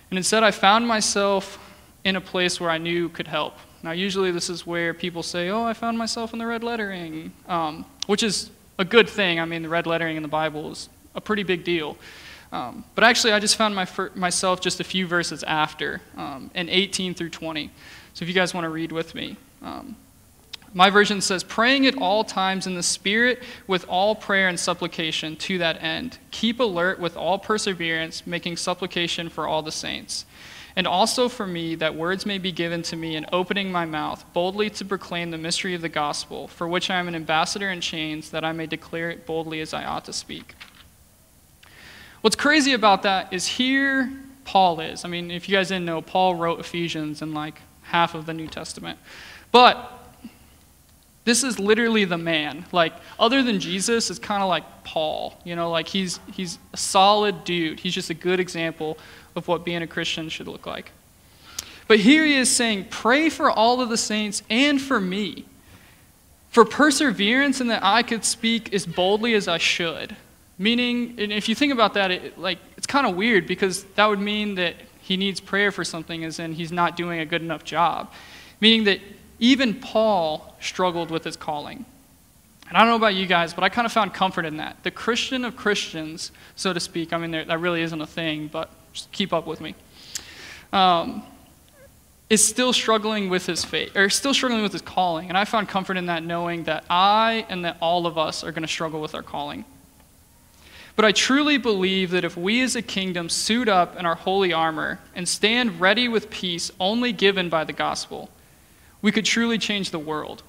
And 0.08 0.16
instead, 0.16 0.42
I 0.42 0.52
found 0.52 0.88
myself 0.88 1.58
in 2.02 2.16
a 2.16 2.20
place 2.22 2.58
where 2.58 2.70
I 2.70 2.78
knew 2.78 3.10
could 3.10 3.28
help. 3.28 3.58
Now, 3.82 3.92
usually, 3.92 4.30
this 4.30 4.50
is 4.50 4.66
where 4.66 4.92
people 4.92 5.22
say, 5.22 5.48
Oh, 5.48 5.64
I 5.64 5.72
found 5.72 5.96
myself 5.96 6.32
in 6.32 6.38
the 6.38 6.46
red 6.46 6.62
lettering, 6.62 7.32
um, 7.48 7.86
which 8.06 8.22
is 8.22 8.50
a 8.78 8.84
good 8.84 9.08
thing. 9.08 9.40
I 9.40 9.44
mean, 9.44 9.62
the 9.62 9.68
red 9.68 9.86
lettering 9.86 10.16
in 10.16 10.22
the 10.22 10.28
Bible 10.28 10.72
is 10.72 10.88
a 11.14 11.20
pretty 11.20 11.42
big 11.42 11.64
deal. 11.64 11.96
Um, 12.52 12.84
but 12.94 13.04
actually, 13.04 13.32
I 13.32 13.38
just 13.38 13.56
found 13.56 13.74
my, 13.74 13.86
myself 14.14 14.60
just 14.60 14.80
a 14.80 14.84
few 14.84 15.06
verses 15.06 15.42
after, 15.44 16.00
um, 16.16 16.50
in 16.54 16.68
18 16.68 17.14
through 17.14 17.30
20. 17.30 17.70
So 18.14 18.22
if 18.24 18.28
you 18.28 18.34
guys 18.34 18.52
want 18.52 18.64
to 18.64 18.68
read 18.68 18.92
with 18.92 19.14
me. 19.14 19.36
Um, 19.62 19.96
my 20.72 20.88
version 20.88 21.20
says, 21.20 21.42
praying 21.42 21.86
at 21.86 21.96
all 21.96 22.22
times 22.22 22.66
in 22.66 22.74
the 22.74 22.82
Spirit 22.82 23.42
with 23.66 23.84
all 23.88 24.14
prayer 24.14 24.48
and 24.48 24.58
supplication 24.58 25.34
to 25.36 25.58
that 25.58 25.82
end. 25.82 26.18
Keep 26.30 26.60
alert 26.60 27.00
with 27.00 27.16
all 27.16 27.38
perseverance, 27.38 28.26
making 28.26 28.56
supplication 28.56 29.28
for 29.28 29.48
all 29.48 29.62
the 29.62 29.72
saints. 29.72 30.26
And 30.76 30.86
also 30.86 31.28
for 31.28 31.46
me, 31.46 31.74
that 31.76 31.94
words 31.94 32.24
may 32.24 32.38
be 32.38 32.52
given 32.52 32.82
to 32.82 32.96
me 32.96 33.16
in 33.16 33.26
opening 33.32 33.72
my 33.72 33.84
mouth, 33.84 34.24
boldly 34.32 34.70
to 34.70 34.84
proclaim 34.84 35.30
the 35.30 35.38
mystery 35.38 35.74
of 35.74 35.82
the 35.82 35.88
gospel, 35.88 36.48
for 36.48 36.68
which 36.68 36.90
I 36.90 36.98
am 36.98 37.08
an 37.08 37.14
ambassador 37.14 37.70
in 37.70 37.80
chains, 37.80 38.30
that 38.30 38.44
I 38.44 38.52
may 38.52 38.66
declare 38.66 39.10
it 39.10 39.26
boldly 39.26 39.60
as 39.60 39.74
I 39.74 39.84
ought 39.84 40.04
to 40.04 40.12
speak. 40.12 40.54
What's 42.20 42.36
crazy 42.36 42.72
about 42.72 43.02
that 43.02 43.32
is 43.32 43.46
here 43.46 44.12
Paul 44.44 44.80
is. 44.80 45.04
I 45.04 45.08
mean, 45.08 45.30
if 45.30 45.48
you 45.48 45.56
guys 45.56 45.68
didn't 45.68 45.84
know, 45.84 46.02
Paul 46.02 46.34
wrote 46.34 46.58
Ephesians 46.58 47.22
in 47.22 47.32
like 47.32 47.60
half 47.82 48.14
of 48.14 48.26
the 48.26 48.34
New 48.34 48.48
Testament. 48.48 48.98
But 49.52 49.99
this 51.24 51.44
is 51.44 51.58
literally 51.58 52.04
the 52.04 52.18
man. 52.18 52.64
Like, 52.72 52.94
other 53.18 53.42
than 53.42 53.60
Jesus, 53.60 54.10
it's 54.10 54.18
kind 54.18 54.42
of 54.42 54.48
like 54.48 54.84
Paul. 54.84 55.38
You 55.44 55.54
know, 55.56 55.70
like 55.70 55.88
he's, 55.88 56.18
he's 56.32 56.58
a 56.72 56.76
solid 56.76 57.44
dude. 57.44 57.80
He's 57.80 57.94
just 57.94 58.10
a 58.10 58.14
good 58.14 58.40
example 58.40 58.98
of 59.36 59.46
what 59.46 59.64
being 59.64 59.82
a 59.82 59.86
Christian 59.86 60.28
should 60.28 60.48
look 60.48 60.66
like. 60.66 60.92
But 61.86 61.98
here 61.98 62.24
he 62.24 62.36
is 62.36 62.50
saying, 62.50 62.86
Pray 62.90 63.28
for 63.28 63.50
all 63.50 63.80
of 63.80 63.88
the 63.88 63.96
saints 63.96 64.42
and 64.48 64.80
for 64.80 65.00
me, 65.00 65.44
for 66.50 66.64
perseverance, 66.64 67.60
and 67.60 67.70
that 67.70 67.82
I 67.82 68.02
could 68.02 68.24
speak 68.24 68.72
as 68.72 68.86
boldly 68.86 69.34
as 69.34 69.48
I 69.48 69.58
should. 69.58 70.16
Meaning, 70.56 71.16
and 71.18 71.32
if 71.32 71.48
you 71.48 71.54
think 71.54 71.72
about 71.72 71.94
that, 71.94 72.10
it, 72.10 72.38
like, 72.38 72.58
it's 72.76 72.86
kind 72.86 73.06
of 73.06 73.16
weird 73.16 73.46
because 73.46 73.84
that 73.94 74.06
would 74.06 74.20
mean 74.20 74.54
that 74.56 74.76
he 75.00 75.16
needs 75.16 75.40
prayer 75.40 75.72
for 75.72 75.84
something, 75.84 76.22
as 76.24 76.38
in 76.38 76.52
he's 76.52 76.70
not 76.70 76.96
doing 76.96 77.20
a 77.20 77.26
good 77.26 77.42
enough 77.42 77.64
job. 77.64 78.12
Meaning 78.60 78.84
that 78.84 79.00
even 79.40 79.74
Paul 79.74 80.54
struggled 80.60 81.10
with 81.10 81.24
his 81.24 81.36
calling. 81.36 81.84
And 82.68 82.76
I 82.76 82.82
don't 82.82 82.90
know 82.90 82.96
about 82.96 83.16
you 83.16 83.26
guys, 83.26 83.52
but 83.52 83.64
I 83.64 83.68
kind 83.68 83.84
of 83.84 83.90
found 83.90 84.14
comfort 84.14 84.44
in 84.44 84.58
that. 84.58 84.76
The 84.84 84.92
Christian 84.92 85.44
of 85.44 85.56
Christians, 85.56 86.30
so 86.54 86.72
to 86.72 86.78
speak, 86.78 87.12
I 87.12 87.18
mean, 87.18 87.32
there, 87.32 87.44
that 87.44 87.58
really 87.58 87.82
isn't 87.82 88.00
a 88.00 88.06
thing, 88.06 88.46
but 88.46 88.70
just 88.92 89.10
keep 89.10 89.32
up 89.32 89.46
with 89.46 89.60
me, 89.60 89.74
um, 90.72 91.24
is 92.28 92.44
still 92.44 92.72
struggling 92.72 93.28
with 93.28 93.46
his 93.46 93.64
faith, 93.64 93.96
or 93.96 94.08
still 94.08 94.32
struggling 94.32 94.62
with 94.62 94.72
his 94.72 94.82
calling. 94.82 95.28
And 95.28 95.36
I 95.36 95.44
found 95.46 95.68
comfort 95.68 95.96
in 95.96 96.06
that 96.06 96.22
knowing 96.22 96.62
that 96.64 96.84
I 96.88 97.44
and 97.48 97.64
that 97.64 97.76
all 97.80 98.06
of 98.06 98.16
us 98.16 98.44
are 98.44 98.52
going 98.52 98.62
to 98.62 98.68
struggle 98.68 99.00
with 99.00 99.16
our 99.16 99.22
calling. 99.22 99.64
But 100.94 101.04
I 101.06 101.12
truly 101.12 101.56
believe 101.56 102.10
that 102.10 102.24
if 102.24 102.36
we 102.36 102.62
as 102.62 102.76
a 102.76 102.82
kingdom 102.82 103.30
suit 103.30 103.68
up 103.68 103.96
in 103.96 104.06
our 104.06 104.14
holy 104.14 104.52
armor 104.52 105.00
and 105.14 105.26
stand 105.26 105.80
ready 105.80 106.08
with 106.08 106.30
peace 106.30 106.70
only 106.78 107.12
given 107.12 107.48
by 107.48 107.64
the 107.64 107.72
gospel, 107.72 108.28
we 109.02 109.12
could 109.12 109.24
truly 109.24 109.58
change 109.58 109.90
the 109.90 109.98
world. 109.98 110.42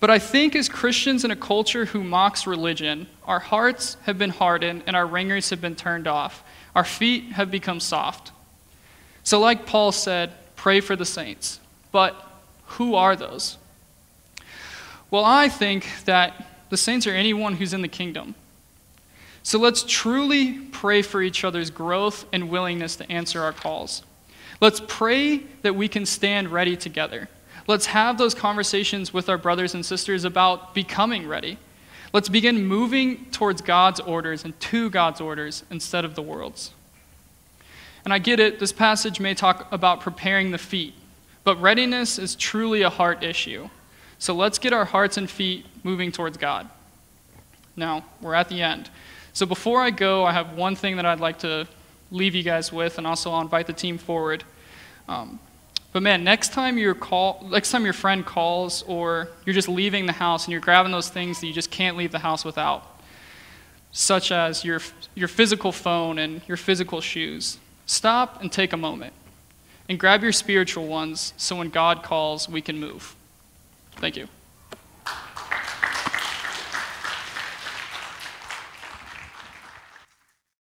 But 0.00 0.10
I 0.10 0.18
think 0.18 0.54
as 0.54 0.68
Christians 0.68 1.24
in 1.24 1.30
a 1.30 1.36
culture 1.36 1.86
who 1.86 2.04
mocks 2.04 2.46
religion, 2.46 3.06
our 3.24 3.38
hearts 3.38 3.96
have 4.02 4.18
been 4.18 4.30
hardened 4.30 4.82
and 4.86 4.94
our 4.94 5.06
ringers 5.06 5.50
have 5.50 5.60
been 5.60 5.76
turned 5.76 6.06
off. 6.06 6.44
Our 6.74 6.84
feet 6.84 7.32
have 7.32 7.50
become 7.50 7.80
soft. 7.80 8.32
So, 9.22 9.40
like 9.40 9.64
Paul 9.64 9.92
said, 9.92 10.32
pray 10.56 10.80
for 10.80 10.96
the 10.96 11.06
saints. 11.06 11.60
But 11.92 12.14
who 12.66 12.94
are 12.94 13.16
those? 13.16 13.56
Well, 15.10 15.24
I 15.24 15.48
think 15.48 15.86
that 16.04 16.68
the 16.70 16.76
saints 16.76 17.06
are 17.06 17.12
anyone 17.12 17.54
who's 17.54 17.72
in 17.72 17.82
the 17.82 17.88
kingdom. 17.88 18.34
So 19.44 19.58
let's 19.58 19.84
truly 19.86 20.58
pray 20.58 21.02
for 21.02 21.22
each 21.22 21.44
other's 21.44 21.70
growth 21.70 22.24
and 22.32 22.48
willingness 22.48 22.96
to 22.96 23.12
answer 23.12 23.42
our 23.42 23.52
calls. 23.52 24.02
Let's 24.60 24.80
pray 24.86 25.38
that 25.62 25.74
we 25.74 25.88
can 25.88 26.06
stand 26.06 26.48
ready 26.48 26.76
together. 26.76 27.28
Let's 27.66 27.86
have 27.86 28.18
those 28.18 28.34
conversations 28.34 29.12
with 29.12 29.28
our 29.28 29.38
brothers 29.38 29.74
and 29.74 29.84
sisters 29.84 30.24
about 30.24 30.74
becoming 30.74 31.26
ready. 31.26 31.58
Let's 32.12 32.28
begin 32.28 32.64
moving 32.64 33.24
towards 33.30 33.62
God's 33.62 34.00
orders 34.00 34.44
and 34.44 34.58
to 34.60 34.90
God's 34.90 35.20
orders 35.20 35.64
instead 35.70 36.04
of 36.04 36.14
the 36.14 36.22
world's. 36.22 36.72
And 38.04 38.12
I 38.12 38.18
get 38.18 38.38
it, 38.38 38.60
this 38.60 38.72
passage 38.72 39.18
may 39.18 39.34
talk 39.34 39.66
about 39.72 40.00
preparing 40.00 40.50
the 40.50 40.58
feet, 40.58 40.94
but 41.42 41.60
readiness 41.60 42.18
is 42.18 42.36
truly 42.36 42.82
a 42.82 42.90
heart 42.90 43.24
issue. 43.24 43.68
So 44.18 44.34
let's 44.34 44.58
get 44.58 44.72
our 44.72 44.84
hearts 44.84 45.16
and 45.16 45.28
feet 45.28 45.66
moving 45.82 46.12
towards 46.12 46.36
God. 46.36 46.68
Now, 47.76 48.04
we're 48.20 48.34
at 48.34 48.48
the 48.48 48.62
end. 48.62 48.90
So 49.32 49.46
before 49.46 49.80
I 49.80 49.90
go, 49.90 50.24
I 50.24 50.32
have 50.32 50.52
one 50.52 50.76
thing 50.76 50.96
that 50.96 51.06
I'd 51.06 51.18
like 51.18 51.40
to 51.40 51.66
leave 52.14 52.34
you 52.34 52.42
guys 52.42 52.72
with, 52.72 52.96
and 52.98 53.06
also 53.06 53.32
I'll 53.32 53.40
invite 53.40 53.66
the 53.66 53.72
team 53.72 53.98
forward. 53.98 54.44
Um, 55.08 55.40
but 55.92 56.02
man, 56.02 56.24
next 56.24 56.52
time 56.52 56.78
your 56.78 56.94
call, 56.94 57.46
next 57.50 57.70
time 57.70 57.84
your 57.84 57.92
friend 57.92 58.24
calls, 58.24 58.82
or 58.84 59.28
you're 59.44 59.54
just 59.54 59.68
leaving 59.68 60.06
the 60.06 60.12
house 60.12 60.44
and 60.44 60.52
you're 60.52 60.60
grabbing 60.60 60.92
those 60.92 61.08
things 61.08 61.40
that 61.40 61.46
you 61.46 61.52
just 61.52 61.70
can't 61.70 61.96
leave 61.96 62.12
the 62.12 62.20
house 62.20 62.44
without, 62.44 63.00
such 63.92 64.32
as 64.32 64.64
your 64.64 64.80
your 65.14 65.28
physical 65.28 65.72
phone 65.72 66.18
and 66.18 66.40
your 66.48 66.56
physical 66.56 67.00
shoes, 67.00 67.58
stop 67.86 68.40
and 68.40 68.50
take 68.50 68.72
a 68.72 68.76
moment, 68.76 69.12
and 69.88 69.98
grab 69.98 70.22
your 70.22 70.32
spiritual 70.32 70.86
ones, 70.86 71.34
so 71.36 71.56
when 71.56 71.68
God 71.68 72.02
calls, 72.02 72.48
we 72.48 72.60
can 72.60 72.78
move. 72.78 73.14
Thank 73.96 74.16
you. 74.16 74.28